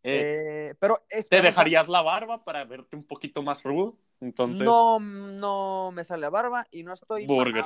Eh, 0.03 0.69
Eh, 0.71 0.75
pero 0.79 1.03
¿Te 1.29 1.41
dejarías 1.43 1.89
la 1.89 2.03
barba 2.03 2.45
para 2.45 2.65
verte 2.65 2.95
un 2.97 3.05
poquito 3.05 3.43
más 3.43 3.63
rudo? 3.63 3.97
Entonces, 4.21 4.65
No, 4.65 4.99
no 5.01 5.91
me 5.93 6.05
sale 6.05 6.29
barba 6.29 6.67
y 6.71 6.83
no 6.83 6.93
estoy 6.93 7.27
Burger. 7.27 7.65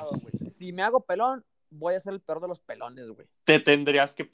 Si 0.51 0.73
me 0.73 0.83
hago 0.83 1.01
pelón, 1.01 1.45
voy 1.71 1.95
a 1.95 2.01
ser 2.01 2.15
el 2.15 2.21
peor 2.21 2.41
de 2.41 2.49
los 2.49 2.61
pelones, 2.61 3.11
güey. 3.11 3.29
te 3.45 3.61
tendrías 3.61 4.15
que 4.15 4.31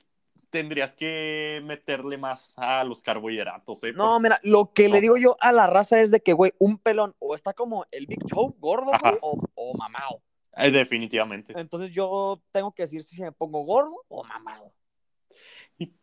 tendrías 0.55 0.95
que 0.95 1.61
meterle 1.65 2.17
más 2.17 2.55
a 2.57 2.85
los 2.85 3.03
carbohidratos, 3.03 3.83
¿eh? 3.83 3.93
No, 3.93 4.13
Por- 4.13 4.23
mira, 4.23 4.39
lo 4.45 4.73
que 4.73 4.87
No. 4.89 4.95
le 4.95 5.01
digo 5.01 5.17
yo 5.17 5.37
a 5.41 5.51
la 5.51 5.67
raza 5.67 6.01
es 6.01 6.13
de 6.13 6.21
que, 6.21 6.33
güey, 6.33 6.53
un 6.61 6.79
pelón 6.79 7.13
o 7.19 7.35
está 7.35 7.55
como 7.55 7.87
el 7.91 8.07
Big 8.07 8.25
Show, 8.27 8.55
gordo, 8.61 8.93
güey, 9.03 9.19
o, 9.21 9.37
o 9.57 9.75
mamado. 9.77 10.23
Eh, 10.57 10.71
definitivamente. 10.71 11.53
Entonces 11.57 11.91
yo 11.91 12.41
tengo 12.53 12.71
que 12.73 12.85
decir 12.85 13.03
si 13.03 13.21
me 13.21 13.33
pongo 13.33 13.65
gordo 13.65 14.05
o 14.07 14.23
mamado. 14.23 14.73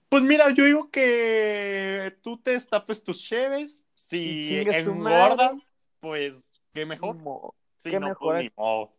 Pues 0.09 0.23
mira, 0.23 0.49
yo 0.49 0.65
digo 0.65 0.91
que 0.91 2.17
tú 2.21 2.37
te 2.41 2.51
destapes 2.51 3.01
tus 3.01 3.21
cheves. 3.23 3.85
Si 3.93 4.59
engordas, 4.59 5.73
pues 6.01 6.61
qué 6.73 6.85
mejor. 6.85 7.15
Si 7.77 7.89
qué 7.91 7.99
no, 8.01 8.09
mejor 8.09 8.33
pues 8.33 8.37
es. 8.39 8.43
ni 8.43 8.51
modo. 8.61 8.93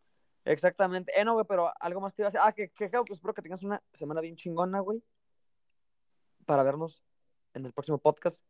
Exactamente. 0.47 1.13
Eh, 1.15 1.23
no, 1.27 1.35
güey, 1.35 1.45
pero 1.47 1.71
algo 1.79 2.01
más 2.01 2.15
te 2.15 2.23
iba 2.23 2.29
a 2.29 2.31
decir. 2.31 2.41
Ah, 2.43 2.53
que, 2.53 2.71
que, 2.71 2.91
que, 2.91 2.99
pues, 3.07 3.19
espero 3.19 3.35
que 3.35 3.43
tengas 3.43 3.63
una 3.63 3.83
semana 3.93 4.23
bien 4.23 4.37
chingona, 4.37 4.81
güey. 4.81 5.03
Para 6.47 6.63
vernos 6.63 7.03
en 7.55 7.67
el 7.67 7.73
próximo 7.73 7.99
podcast. 7.99 8.45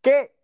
Que, 0.00 0.34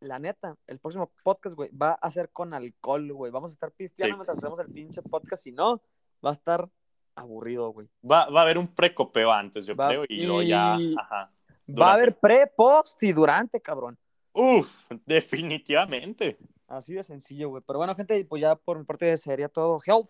la 0.00 0.18
neta, 0.18 0.56
el 0.66 0.78
próximo 0.78 1.12
podcast, 1.22 1.56
güey, 1.56 1.70
va 1.70 1.92
a 1.92 2.10
ser 2.10 2.30
con 2.30 2.54
alcohol, 2.54 3.12
güey. 3.12 3.30
Vamos 3.32 3.52
a 3.52 3.54
estar 3.54 3.70
pisteando 3.72 4.14
Sí. 4.14 4.18
mientras 4.18 4.38
hacemos 4.38 4.58
el 4.60 4.68
pinche 4.72 5.02
podcast. 5.02 5.42
Si 5.44 5.52
no, 5.52 5.82
va 6.24 6.30
a 6.30 6.32
estar 6.32 6.68
aburrido, 7.14 7.70
güey. 7.70 7.88
Va, 8.08 8.28
va 8.30 8.40
a 8.40 8.42
haber 8.44 8.58
un 8.58 8.68
precopeo 8.68 9.30
antes, 9.32 9.66
yo 9.66 9.76
Va- 9.76 9.88
creo, 9.88 10.04
y 10.08 10.24
luego 10.26 10.42
ya. 10.42 10.76
y- 10.78 10.94
Ajá. 10.98 11.32
Va 11.68 11.90
a 11.90 11.94
haber 11.94 12.18
pre, 12.18 12.46
post 12.48 13.00
y 13.02 13.12
durante, 13.12 13.60
cabrón. 13.60 13.96
Uf, 14.32 14.86
definitivamente. 15.06 16.38
Así 16.66 16.94
de 16.94 17.02
sencillo, 17.02 17.50
güey. 17.50 17.62
Pero 17.66 17.78
bueno, 17.78 17.94
gente, 17.94 18.24
pues 18.24 18.40
ya 18.40 18.56
por 18.56 18.78
mi 18.78 18.84
parte 18.84 19.14
sería 19.18 19.48
todo. 19.48 19.80
Health. 19.84 20.08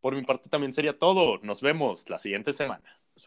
Por 0.00 0.14
mi 0.14 0.22
parte 0.22 0.48
también 0.48 0.72
sería 0.72 0.98
todo. 0.98 1.38
Nos 1.42 1.60
vemos 1.62 2.08
la 2.10 2.18
siguiente 2.18 2.52
semana. 2.52 2.84